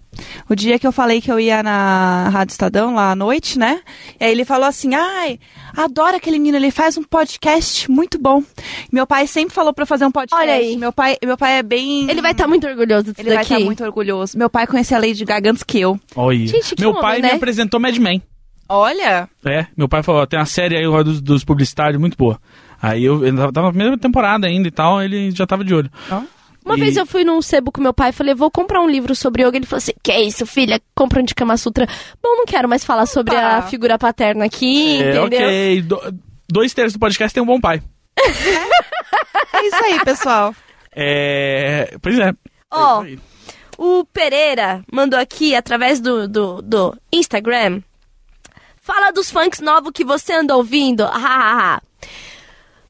[0.49, 3.79] O dia que eu falei que eu ia na Rádio Estadão, lá à noite, né?
[4.19, 5.39] E aí ele falou assim, ai,
[5.75, 8.43] adoro aquele menino, ele faz um podcast muito bom.
[8.91, 10.43] Meu pai sempre falou pra eu fazer um podcast.
[10.43, 10.75] Olha aí.
[10.75, 12.09] Meu pai, meu pai é bem...
[12.09, 13.53] Ele vai estar muito orgulhoso disso Ele vai daqui.
[13.53, 14.37] estar muito orgulhoso.
[14.37, 15.97] Meu pai conhecia a Lady Gaga antes que eu.
[16.17, 16.47] Olha.
[16.47, 17.29] Gente, que Meu homem, pai né?
[17.29, 18.21] me apresentou Mad Men.
[18.67, 19.29] Olha!
[19.45, 22.39] É, meu pai falou, tem uma série aí dos, dos publicitários muito boa.
[22.81, 25.73] Aí eu, ele tava tava na primeira temporada ainda e tal, ele já tava de
[25.73, 25.89] olho.
[26.65, 28.89] Uma E- vez eu fui num sebo com meu pai e falei, vou comprar um
[28.89, 29.55] livro sobre yoga.
[29.55, 30.81] Ele falou assim, que isso, filha?
[30.95, 31.85] Compra um de Kama Sutra.
[32.21, 33.57] Bom, não quero mais falar sobre Opa.
[33.57, 35.23] a figura paterna aqui, É, entendeu?
[35.25, 35.81] ok.
[35.83, 37.81] Do- dois terços do podcast tem um bom pai.
[39.53, 40.55] É isso aí, pessoal.
[40.97, 41.93] É.
[42.01, 42.31] Pois é.
[42.71, 43.19] Ó, É isso aí.
[43.77, 47.81] o Pereira mandou aqui, através do, do, do Instagram,
[48.81, 51.03] fala dos funks novos que você anda ouvindo.
[51.03, 51.81] Ah, ah, ah.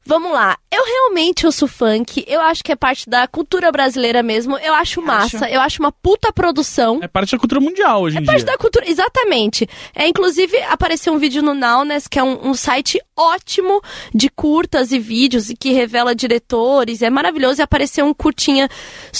[0.06, 0.56] Vamos lá.
[0.70, 2.24] Eu realmente ouço funk.
[2.28, 4.56] Eu acho que é parte da cultura brasileira mesmo.
[4.58, 5.50] Eu acho massa.
[5.50, 7.00] Eu acho uma puta produção.
[7.02, 8.46] É parte da cultura mundial hoje em Parte dia.
[8.46, 9.68] da cultura, exatamente.
[9.94, 13.82] É, inclusive, apareceu um vídeo no Naunes, que é um, um site ótimo
[14.14, 17.02] de curtas e vídeos e que revela diretores.
[17.02, 17.60] É maravilhoso.
[17.60, 18.68] E apareceu um curtinha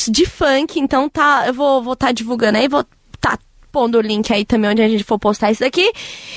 [0.08, 0.78] de funk.
[0.78, 2.84] Então tá, eu vou vou tá divulgando aí, vou
[3.20, 3.36] tá
[3.72, 5.92] pondo o link aí também onde a gente for postar isso daqui.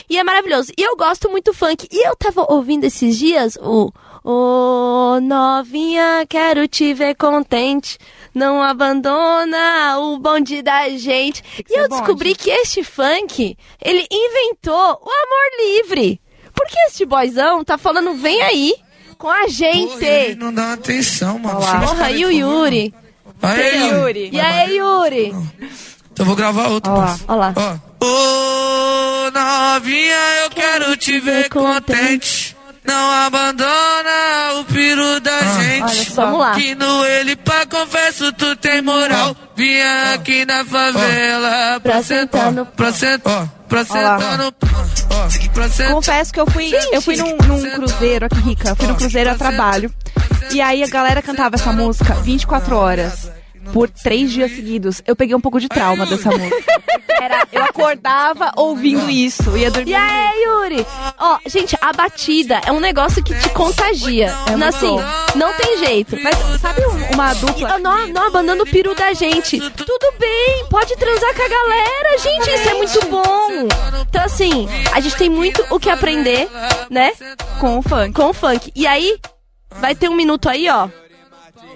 [0.10, 0.72] E é maravilhoso.
[0.76, 1.88] E eu gosto muito funk.
[1.92, 3.92] E eu tava ouvindo esses dias o
[4.32, 7.98] Ô novinha, quero te ver contente.
[8.32, 11.44] Não abandona o bonde da gente.
[11.58, 12.02] E eu ser bonde.
[12.02, 16.22] descobri que este funk, ele inventou o amor livre.
[16.54, 18.76] Porque este boyzão tá falando, vem aí
[19.18, 20.06] com a gente.
[20.06, 21.60] Ele não dá atenção, mano.
[21.60, 22.32] Porra, e o.
[22.32, 22.94] Yuri?
[23.42, 24.30] Aí, Yuri.
[24.32, 25.34] E aí, Yuri?
[26.12, 26.92] Então eu vou gravar outro,
[27.28, 27.54] Ó lá.
[27.56, 28.06] Ó.
[28.06, 32.49] Ô, novinha, eu quero te ver contente.
[32.90, 35.84] Não abandona o piru da gente.
[35.84, 36.26] olha só.
[36.26, 36.52] Vamos lá.
[36.56, 39.36] Que no ele pra confesso tu tem moral.
[39.56, 43.48] Vinha aqui na favela pra sentar no pra sentar,
[44.38, 44.52] no
[45.54, 45.94] pra sentar.
[45.94, 48.70] Confesso que eu fui, eu fui num, num cruzeiro aqui, rica.
[48.70, 49.94] Eu fui num cruzeiro a trabalho.
[50.52, 53.30] E aí a galera cantava essa música 24 horas.
[53.74, 55.02] Por três dias seguidos.
[55.06, 56.64] Eu peguei um pouco de trauma dessa música.
[57.22, 59.56] Era, eu acordava ouvindo isso.
[59.58, 59.92] Ia dormir.
[59.92, 60.86] E aí, Yuri?
[61.20, 64.28] Ó, gente, a batida é um negócio que te contagia.
[64.28, 65.04] É assim, bom.
[65.36, 66.18] não tem jeito.
[66.24, 67.78] Mas sabe um- uma dupla?
[67.80, 69.60] Não, não abandona o peru da gente.
[69.72, 72.50] Tudo bem, pode transar com a galera, gente.
[72.52, 73.68] Isso é muito bom.
[74.10, 76.48] Então, assim, a gente tem muito o que aprender,
[76.90, 77.12] né?
[77.60, 78.14] Com o funk.
[78.14, 78.72] Com o funk.
[78.76, 79.18] E aí,
[79.80, 80.90] Vai ter um minuto aí, ó.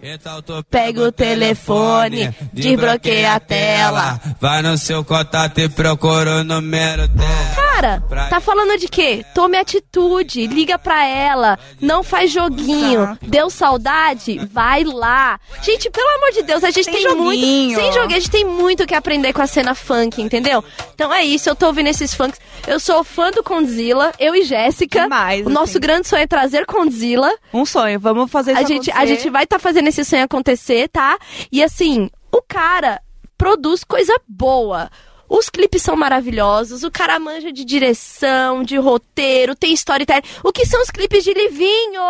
[0.05, 4.19] Então tu Pega o telefone, desbloqueia a tela.
[4.41, 7.72] Vai no seu contato e procura o número dela.
[7.83, 9.25] Cara, tá falando de quê?
[9.35, 13.17] Tome atitude, liga pra ela, não faz joguinho.
[13.21, 14.39] Deu saudade?
[14.51, 15.39] Vai lá.
[15.61, 17.23] Gente, pelo amor de Deus, a gente tem joguinho.
[17.23, 17.75] muito.
[17.75, 20.63] Sem joguinho, a gente tem muito que aprender com a cena funk, entendeu?
[20.95, 22.39] Então é isso, eu tô ouvindo esses funks.
[22.65, 25.01] Eu sou fã do Condzilla, eu e Jéssica.
[25.03, 25.79] Demais, O nosso assim.
[25.79, 27.31] grande sonho é trazer Condzilla.
[27.53, 29.15] Um sonho, vamos fazer isso A gente, a acontecer.
[29.15, 31.17] gente vai estar fazendo esse sonho acontecer, tá?
[31.51, 33.01] E assim, o cara
[33.37, 34.89] produz coisa boa.
[35.29, 40.21] Os clipes são maravilhosos, o cara manja de direção, de roteiro, tem storytelling.
[40.43, 42.01] O que são os clipes de Livinho?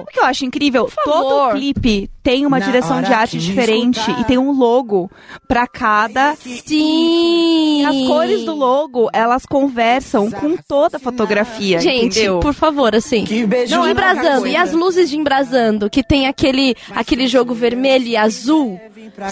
[0.00, 3.98] O que eu acho incrível, todo clipe tem uma Na direção de arte que diferente
[3.98, 4.20] escutar.
[4.20, 5.10] e tem um logo
[5.48, 6.34] pra cada.
[6.36, 7.82] Sim!
[7.82, 12.40] E as cores do logo, elas conversam com toda a fotografia, Gente, entendeu?
[12.40, 13.24] por favor, assim.
[13.46, 14.46] beijo Não, é embrasando.
[14.46, 18.80] E as luzes de embrasando, que tem aquele, aquele jogo vermelho e azul,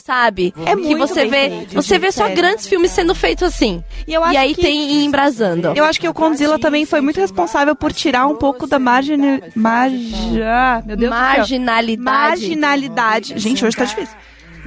[0.03, 0.53] sabe?
[0.65, 2.37] É que muito você vê, feito, você gente, vê só sério.
[2.37, 3.83] grandes filmes sendo feitos assim.
[4.07, 5.73] E eu acho aí que- tem em embrasando.
[5.75, 9.41] Eu acho que o Condzilla também foi muito responsável por tirar um pouco da margin...
[9.55, 10.83] marja...
[10.87, 11.11] Meu Deus.
[11.11, 12.03] Marginalidade.
[12.03, 13.39] Marginalidade.
[13.39, 14.17] Gente, hoje tá difícil.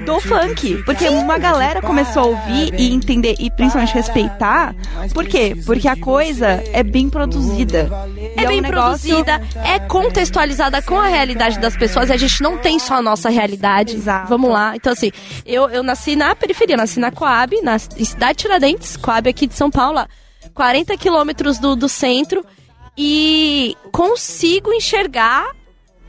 [0.05, 0.83] Do funk.
[0.83, 4.75] Porque uma galera começou a ouvir e entender e principalmente respeitar.
[5.13, 5.55] Por quê?
[5.65, 7.89] Porque a coisa é bem produzida.
[8.35, 12.09] É E bem um negócio- produzida, é contextualizada com a realidade das pessoas.
[12.09, 13.95] A gente não tem só a nossa realidade.
[13.95, 14.27] Exato.
[14.27, 14.75] Vamos lá.
[14.75, 15.11] Então, assim,
[15.45, 19.45] eu, eu nasci na periferia, nasci na Coab, na em cidade de Tiradentes, Coab aqui
[19.47, 20.07] de São Paulo, a
[20.53, 22.43] 40 quilômetros do, do centro.
[22.97, 25.45] E consigo enxergar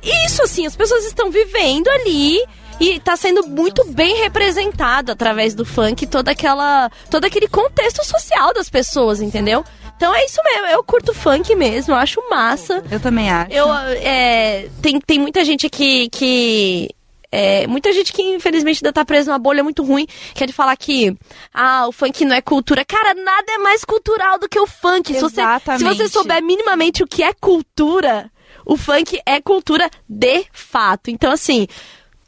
[0.03, 2.39] isso, assim, as pessoas estão vivendo ali.
[2.83, 6.91] E tá sendo muito bem representado através do funk toda aquela.
[7.09, 9.65] todo aquele contexto social das pessoas, entendeu?
[9.97, 12.83] Então é isso mesmo, eu curto funk mesmo, eu acho massa.
[12.91, 13.53] Eu também acho.
[13.53, 16.09] Eu, é, tem, tem muita gente que.
[16.09, 16.91] que
[17.31, 20.05] é, muita gente que infelizmente ainda tá presa numa bolha muito ruim,
[20.35, 21.17] que é de falar que
[21.55, 22.85] ah, o funk não é cultura.
[22.85, 25.15] Cara, nada é mais cultural do que o funk.
[25.15, 25.85] Se você, se Exatamente.
[25.85, 28.29] você souber minimamente o que é cultura,
[28.67, 31.11] o funk é cultura de fato.
[31.11, 31.69] Então, assim,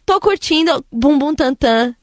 [0.04, 1.94] tô curtindo Bumbum Tantan.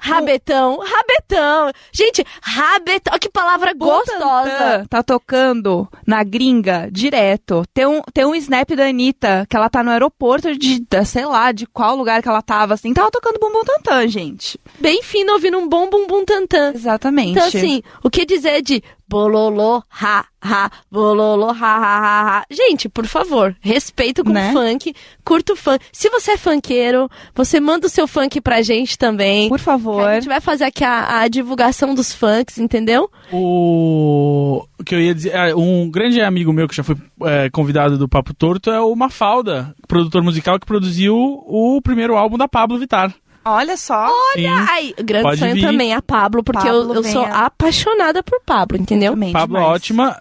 [0.00, 1.70] Rabetão, rabetão.
[1.92, 4.84] Gente, rabetão, que palavra gostosa.
[4.88, 7.64] Tá tocando na gringa direto.
[7.72, 11.52] Tem um, tem um snap da Anitta, que ela tá no aeroporto de, sei lá,
[11.52, 12.92] de qual lugar que ela tava, assim.
[12.92, 14.58] Tava tocando Bumbum Tantan, gente.
[14.78, 16.72] Bem fino ouvindo um bom bumbum tantan.
[16.74, 17.32] Exatamente.
[17.32, 22.44] Então, assim, o que dizer de bololô, ha, ha, bololô, ha, ha, ha, ha.
[22.48, 24.50] Gente, por favor, respeito com Né?
[24.50, 24.94] o funk,
[25.24, 25.84] curto o funk.
[25.92, 29.48] Se você é funkeiro, você manda o seu funk pra gente também.
[29.48, 30.06] Por favor.
[30.08, 33.10] A gente vai fazer aqui a, a divulgação dos funks, entendeu?
[33.32, 37.98] O que eu ia dizer, é, um grande amigo meu que já foi é, convidado
[37.98, 42.78] do Papo Torto é o Mafalda, produtor musical que produziu o primeiro álbum da Pablo
[42.78, 43.12] Vittar.
[43.44, 44.08] Olha só.
[44.34, 44.46] Sim.
[44.46, 45.62] Ai, grande Pode sonho vir.
[45.66, 47.34] também, a Pablo, porque eu, Pablo eu sou venha.
[47.36, 49.12] apaixonada por Pablo, entendeu?
[49.12, 49.74] Também, Pablo demais.
[49.74, 50.16] ótima.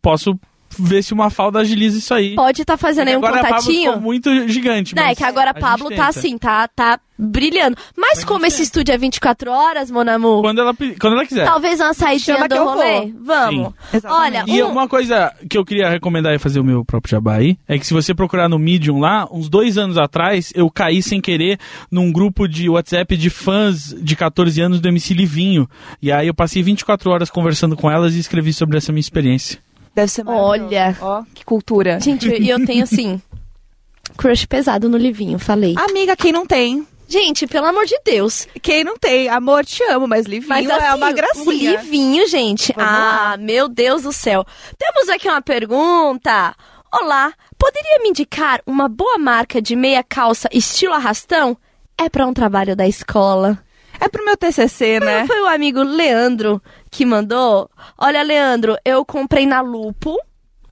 [0.00, 0.38] Posso
[0.78, 2.34] ver se o Mafalda agiliza isso aí.
[2.34, 3.90] Pode estar fazendo aí um agora contatinho.
[3.92, 4.94] ficou muito gigante.
[4.94, 7.76] Não, é que agora a Pablo tá assim, tá, tá brilhando.
[7.96, 11.44] Mas como esse estúdio é 24 horas, Monamu, Quando ela, quando ela quiser.
[11.44, 13.12] talvez uma saidinha Chama do que eu rolê.
[13.22, 13.72] Vamos.
[14.04, 17.34] Olha, E um- uma coisa que eu queria recomendar e fazer o meu próprio jabá
[17.36, 21.02] aí, é que se você procurar no Medium lá, uns dois anos atrás, eu caí
[21.02, 21.58] sem querer
[21.90, 25.68] num grupo de WhatsApp de fãs de 14 anos do MC Livinho.
[26.02, 29.58] E aí eu passei 24 horas conversando com elas e escrevi sobre essa minha experiência.
[29.94, 30.96] Deve ser Olha.
[31.00, 32.00] Ó, que cultura.
[32.00, 33.22] Gente, e eu tenho assim.
[34.16, 35.74] Crush pesado no Livinho, falei.
[35.76, 36.86] Amiga, quem não tem?
[37.06, 38.48] Gente, pelo amor de Deus.
[38.62, 39.28] Quem não tem?
[39.28, 41.70] Amor, te amo, mas Livinho Mas assim, é uma o gracinha.
[41.72, 42.72] Livinho, gente.
[42.74, 44.44] Vamos ah, meu Deus do céu.
[44.78, 46.54] Temos aqui uma pergunta.
[46.92, 51.56] Olá, poderia me indicar uma boa marca de meia calça estilo arrastão?
[51.98, 53.58] É pra um trabalho da escola.
[54.00, 55.26] É pro meu TCC, né?
[55.26, 56.60] Foi o amigo Leandro
[56.94, 57.68] que mandou.
[57.98, 60.16] Olha, Leandro, eu comprei na Lupo,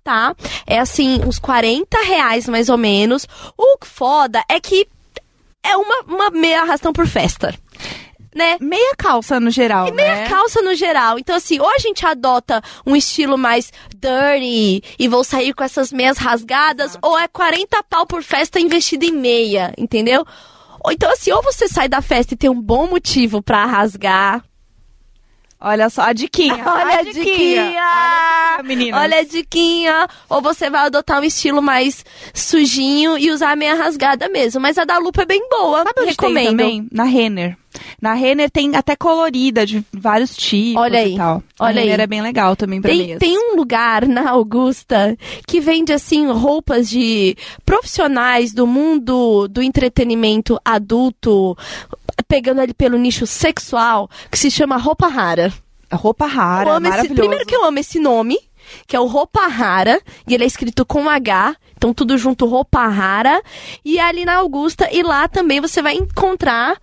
[0.05, 0.37] tá?
[0.64, 3.27] É assim, uns 40 reais mais ou menos.
[3.59, 4.87] O foda é que
[5.64, 7.53] é uma, uma meia arrastão por festa.
[8.35, 8.57] Né?
[8.61, 10.29] Meia calça no geral, E meia né?
[10.29, 11.18] calça no geral.
[11.18, 15.93] Então, assim, ou a gente adota um estilo mais dirty e vou sair com essas
[15.93, 20.25] meias rasgadas, ou é 40 pau por festa investido em meia, entendeu?
[20.85, 24.43] Ou então, assim, ou você sai da festa e tem um bom motivo pra rasgar.
[25.65, 26.63] Olha só, a diquinha.
[26.67, 27.63] Olha a diquinha!
[27.63, 28.97] Olha a diquinha.
[28.97, 30.09] Olha a diquinha!
[30.29, 32.05] Ou você vai adotar um estilo mais
[32.35, 34.61] sujinho e usar a meia rasgada mesmo.
[34.61, 35.79] Mas a da lupa é bem boa.
[35.85, 36.49] Sabe onde Recomendo.
[36.51, 36.89] também?
[36.91, 37.57] Na Renner.
[38.01, 41.43] Na Renner tem até colorida, de vários tipos Olha aí, e tal.
[41.59, 42.05] olha a Renner aí.
[42.05, 43.19] é bem legal também pra Tem, meias.
[43.19, 47.35] tem um lugar na Augusta que vende assim roupas de
[47.65, 51.57] profissionais do mundo do entretenimento adulto,
[52.33, 55.53] pegando ali pelo nicho sexual, que se chama Roupa Rara.
[55.93, 58.39] Roupa rara, Eu amo esse- primeiro que eu amo esse nome,
[58.87, 62.87] que é o Roupa Rara, e ele é escrito com H, então tudo junto Roupa
[62.87, 63.43] Rara,
[63.85, 66.80] e é ali na Augusta, e lá também você vai encontrar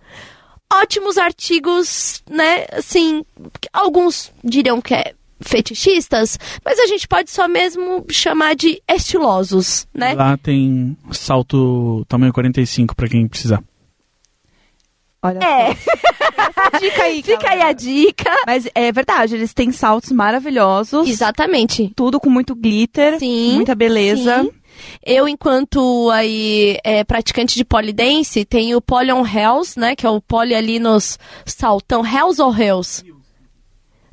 [0.72, 3.24] ótimos artigos, né, assim,
[3.72, 10.14] alguns diriam que é fetichistas, mas a gente pode só mesmo chamar de estilosos, né?
[10.14, 13.60] Lá tem salto tamanho 45 pra quem precisar.
[15.22, 16.78] Olha É, só.
[16.80, 17.68] Dica aí, fica aí galera.
[17.68, 18.30] a dica.
[18.46, 21.08] Mas é verdade, eles têm saltos maravilhosos.
[21.08, 21.92] Exatamente.
[21.94, 24.42] Tudo com muito glitter, Sim, muita beleza.
[24.42, 24.50] sim.
[25.04, 29.94] Eu, enquanto aí é, praticante de polidense, tenho o Poly on Hells, né?
[29.94, 32.02] Que é o pole ali nos saltão.
[32.06, 33.04] Hells ou Hells?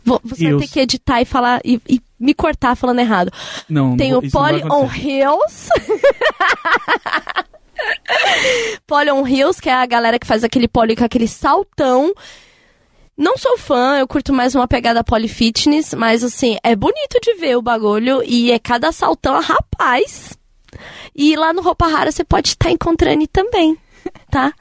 [0.04, 3.32] Vou, você vai ter que editar e falar e, e me cortar falando errado.
[3.70, 5.70] Não, Tem o Poly on acontecer.
[8.08, 8.80] Hills.
[8.86, 12.14] Poly on Hills, que é a galera que faz aquele pole com aquele saltão.
[13.18, 17.34] Não sou fã, eu curto mais uma pegada poly fitness, mas assim, é bonito de
[17.36, 20.38] ver o bagulho e é cada saltão, rapaz.
[21.16, 23.76] E lá no Roupa Rara você pode estar encontrando também,
[24.30, 24.54] tá?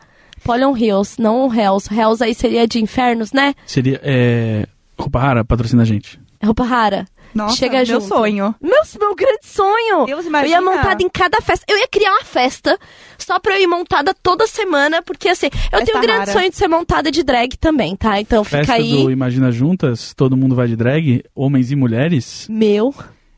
[0.43, 1.93] Poly on Hills, não Hells.
[1.93, 3.55] Hells aí seria de infernos, né?
[3.67, 4.01] Seria.
[4.03, 4.67] É...
[4.99, 6.19] Roupa rara, patrocina a gente.
[6.43, 7.07] Roupa Rara.
[7.37, 8.07] Nossa, Chega meu junto.
[8.07, 8.55] sonho.
[8.61, 10.07] Meu, meu grande sonho.
[10.07, 10.49] Deus, Eu imagina.
[10.57, 11.65] ia montada em cada festa.
[11.69, 12.79] Eu ia criar uma festa
[13.19, 16.33] só pra eu ir montada toda semana, porque assim, eu Festa tenho um grande rara.
[16.33, 18.21] sonho de ser montada de drag também, tá?
[18.21, 19.03] Então fica Festa aí.
[19.03, 22.47] do Imagina Juntas, todo mundo vai de drag, homens e mulheres.
[22.49, 22.95] Meu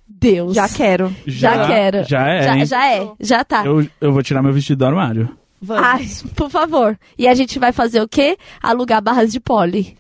[0.07, 0.55] Deus.
[0.55, 1.14] Já quero.
[1.26, 2.05] Já, quero.
[2.05, 2.42] Já é.
[2.42, 2.66] Já, hein?
[2.66, 3.09] já é.
[3.20, 3.64] Já tá.
[3.64, 5.28] Eu, eu vou tirar meu vestido do armário.
[5.61, 5.84] Vamos.
[5.84, 6.96] Ai, por favor.
[7.18, 8.36] E a gente vai fazer o quê?
[8.62, 9.96] Alugar barras de pole.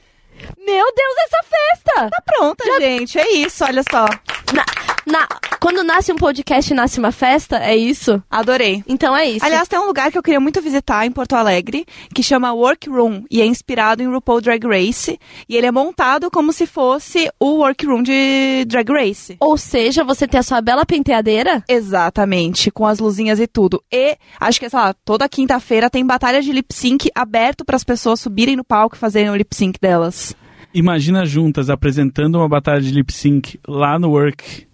[0.58, 2.10] Meu Deus, essa festa!
[2.10, 3.18] Tá pronta, gente.
[3.18, 4.06] É isso, olha só.
[4.54, 4.64] Na,
[5.10, 5.26] na-
[5.60, 8.22] quando nasce um podcast e nasce uma festa, é isso?
[8.30, 8.84] Adorei.
[8.86, 9.44] Então é isso.
[9.44, 11.84] Aliás, tem um lugar que eu queria muito visitar em Porto Alegre,
[12.14, 15.18] que chama Workroom, e é inspirado em RuPaul Drag Race.
[15.48, 19.36] E ele é montado como se fosse o Workroom de Drag Race.
[19.40, 21.64] Ou seja, você tem a sua bela penteadeira?
[21.68, 23.82] Exatamente, com as luzinhas e tudo.
[23.92, 27.84] E acho que, sei lá, toda quinta-feira tem batalha de lip sync aberto para as
[27.84, 30.36] pessoas subirem no palco e fazerem o lip sync delas.
[30.72, 34.67] Imagina Juntas apresentando uma batalha de lip sync lá no Work.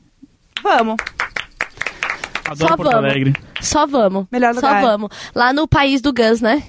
[0.63, 0.97] Vamos.
[2.47, 3.11] Adoro Só Porto vamos.
[3.11, 3.33] Alegre.
[3.61, 4.27] Só vamos.
[4.31, 4.83] Melhor Só lugar.
[4.83, 5.11] vamos.
[5.35, 6.63] Lá no país do Gus, né?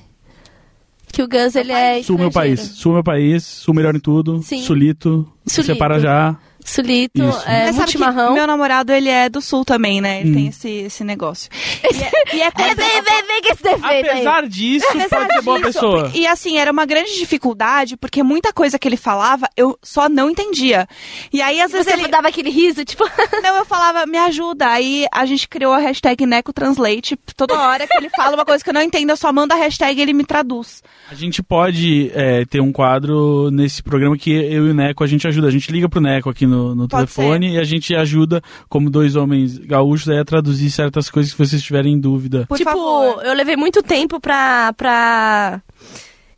[1.12, 2.60] Que o Gus, ele é Sul meu país.
[2.60, 3.44] Sul meu país.
[3.44, 4.42] Sul melhor em tudo.
[4.42, 4.62] Sim.
[4.64, 5.30] Sulito.
[5.46, 5.74] Sulito.
[5.74, 6.38] Separa já.
[6.66, 7.44] Sulito, Isso.
[7.48, 8.34] é, Mas sabe que multimarrão.
[8.34, 10.22] meu namorado, ele é do sul também, né?
[10.22, 10.34] Ele Hum.
[10.34, 11.50] tem esse, esse negócio.
[11.84, 14.10] E é, e é É, vem, vem, vem com esse defeito aí.
[14.12, 16.12] Apesar disso, Apesar pode ser boa disso, pessoa.
[16.14, 20.30] E assim, era uma grande dificuldade, porque muita coisa que ele falava, eu só não
[20.30, 20.88] entendia.
[21.32, 22.08] E aí, às vezes, Você ele.
[22.08, 23.04] dava aquele riso, tipo...
[23.44, 24.68] Não, eu falava, me ajuda.
[24.70, 27.18] Aí a gente criou a hashtag NecoTranslate.
[27.36, 29.58] Toda hora que ele fala uma coisa que eu não entendo, eu só mando a
[29.58, 30.82] hashtag e ele me traduz.
[31.10, 35.08] A gente pode é, ter um quadro nesse programa que eu e o Neco a
[35.08, 35.48] gente ajuda.
[35.48, 38.90] A gente liga pro Neco aqui no, no Pode telefone e a gente ajuda, como
[38.90, 42.46] dois homens gaúchos, aí a traduzir certas coisas que vocês tiverem em dúvida.
[42.48, 43.24] Por tipo, favor.
[43.24, 45.62] eu levei muito tempo pra, pra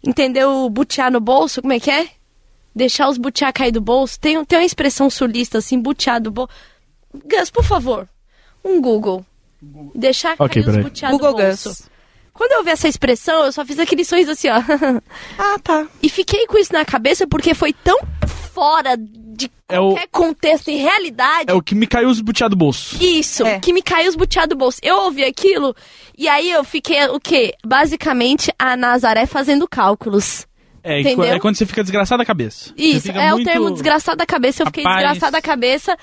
[0.04, 2.08] entender o butiá no bolso, como é que é?
[2.76, 4.20] Deixar os butiá cair do bolso.
[4.20, 6.52] Tem, tem uma expressão sulista, assim, butiá do bolso.
[7.14, 8.08] Gus, por favor,
[8.64, 9.26] um Google.
[9.96, 11.70] Deixar Ok, cair os Google do bolso.
[11.70, 11.98] Gus.
[12.38, 14.62] Quando eu vi essa expressão, eu só fiz aquele sorriso assim, ó.
[15.40, 15.88] Ah, tá.
[16.04, 17.98] e fiquei com isso na cabeça porque foi tão
[18.58, 21.46] fora de É o- qualquer contexto e realidade.
[21.52, 22.98] É o que me caiu os butiá do bolso.
[23.00, 23.60] Isso, É.
[23.60, 24.80] que me caiu os butiá do bolso.
[24.82, 25.76] Eu ouvi aquilo
[26.18, 27.54] e aí eu fiquei, o quê?
[27.64, 30.48] Basicamente, a Nazaré fazendo cálculos.
[30.84, 31.26] É, Entendeu?
[31.26, 32.74] é quando você fica desgraçado da cabeça.
[32.76, 34.64] Isso, é muito- o termo desgraçado da cabeça.
[34.64, 35.04] Eu fiquei Rapaz.
[35.04, 35.96] desgraçada da cabeça.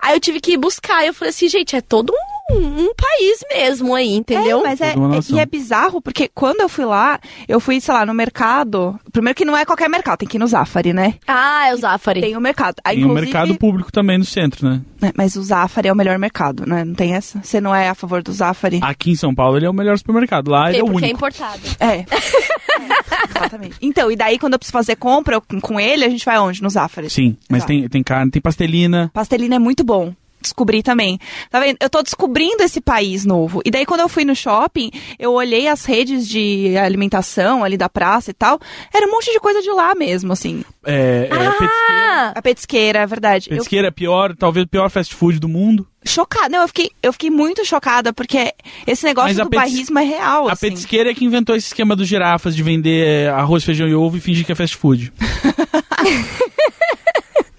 [0.00, 1.06] Aí eu tive que ir buscar.
[1.06, 4.60] Eu falei assim, gente, é todo um, um país mesmo aí, entendeu?
[4.60, 4.94] É, mas é, é-
[5.34, 8.98] e é bizarro, porque quando eu fui lá, eu fui, sei lá, no mercado.
[9.12, 11.14] Primeiro que não é qualquer mercado, tem que ir no Zafari, né?
[11.26, 12.20] Ah, é o Zafari.
[12.20, 12.76] Tem o mercado.
[12.84, 14.80] Aí, Tem um inclusive- mercado público também no centro, né?
[15.02, 16.84] É, Mas o Zafari é o melhor mercado, né?
[16.84, 17.40] Não tem essa?
[17.42, 18.80] Você não é a favor do Zafari?
[18.82, 20.48] Aqui em São Paulo ele é o melhor supermercado.
[20.50, 21.16] Lá ele é o porque é único.
[21.18, 21.60] importado.
[21.78, 21.86] É.
[21.98, 22.06] É,
[23.38, 23.76] Exatamente.
[23.80, 26.62] Então, e daí quando eu preciso fazer compra eu- com ele, a gente vai onde?
[26.62, 27.10] No Zafari.
[27.10, 27.72] Sim, mas Exato.
[27.72, 29.10] tem, tem carne, tem pastelina.
[29.12, 30.12] Pastelina é muito bom.
[30.40, 31.18] Descobri também.
[31.50, 31.76] Tá vendo?
[31.80, 33.60] Eu tô descobrindo esse país novo.
[33.64, 37.88] E daí, quando eu fui no shopping, eu olhei as redes de alimentação ali da
[37.88, 38.58] praça e tal.
[38.94, 40.64] Era um monte de coisa de lá mesmo, assim.
[40.84, 41.72] É, é petisqueira.
[41.90, 42.32] Ah!
[42.36, 43.48] A petisqueira, é verdade.
[43.50, 45.86] Eu- Petisqueira é pior, talvez o pior fast food do mundo.
[46.04, 46.48] chocada.
[46.48, 48.54] Não, eu fiquei, eu fiquei muito chocada, porque
[48.86, 50.68] esse negócio Mas do petis- bairrismo é real, A assim.
[50.68, 54.20] petisqueira é que inventou esse esquema dos girafas de vender arroz, feijão e ovo e
[54.20, 55.12] fingir que é fast food.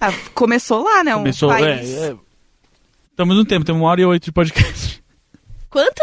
[0.01, 1.13] Ah, começou lá, né?
[1.13, 1.51] Um Começou.
[1.53, 1.89] É, país.
[1.91, 2.15] é.
[3.19, 5.03] Estamos no tempo, temos uma hora e oito de podcast.
[5.69, 6.01] Quanto?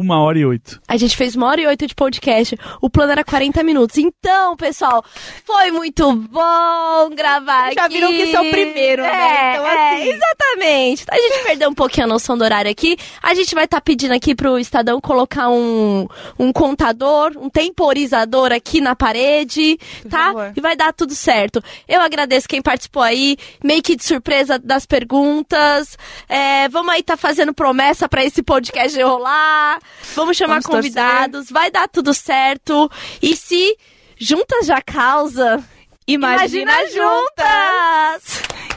[0.00, 0.80] Uma hora e oito.
[0.86, 2.56] A gente fez uma hora e oito de podcast.
[2.80, 3.98] O plano era 40 minutos.
[3.98, 5.04] Então, pessoal,
[5.44, 7.94] foi muito bom gravar Já aqui.
[7.94, 9.08] viram que esse é o primeiro, né?
[9.08, 10.10] É, Então, é, assim.
[10.10, 11.04] exatamente.
[11.10, 12.96] A gente perdeu um pouquinho a noção do horário aqui.
[13.20, 16.06] A gente vai estar pedindo aqui pro Estadão colocar um,
[16.38, 20.26] um contador, um temporizador aqui na parede, Por tá?
[20.26, 20.52] favor.
[20.54, 21.60] E vai dar tudo certo.
[21.88, 23.36] Eu agradeço quem participou aí.
[23.64, 25.98] Meio que de surpresa das perguntas.
[26.28, 29.80] É, vamos aí tá fazendo promessa pra esse podcast rolar.
[30.14, 31.54] Vamos chamar Vamos convidados, torcer.
[31.54, 32.90] vai dar tudo certo.
[33.22, 33.76] E se
[34.16, 35.62] juntas já causa,
[36.06, 38.22] imagina, imagina juntas!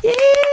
[0.04, 0.52] juntas!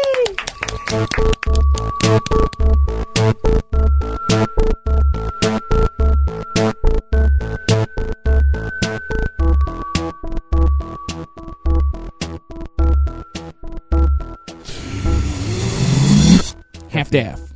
[16.91, 17.48] Half-Death.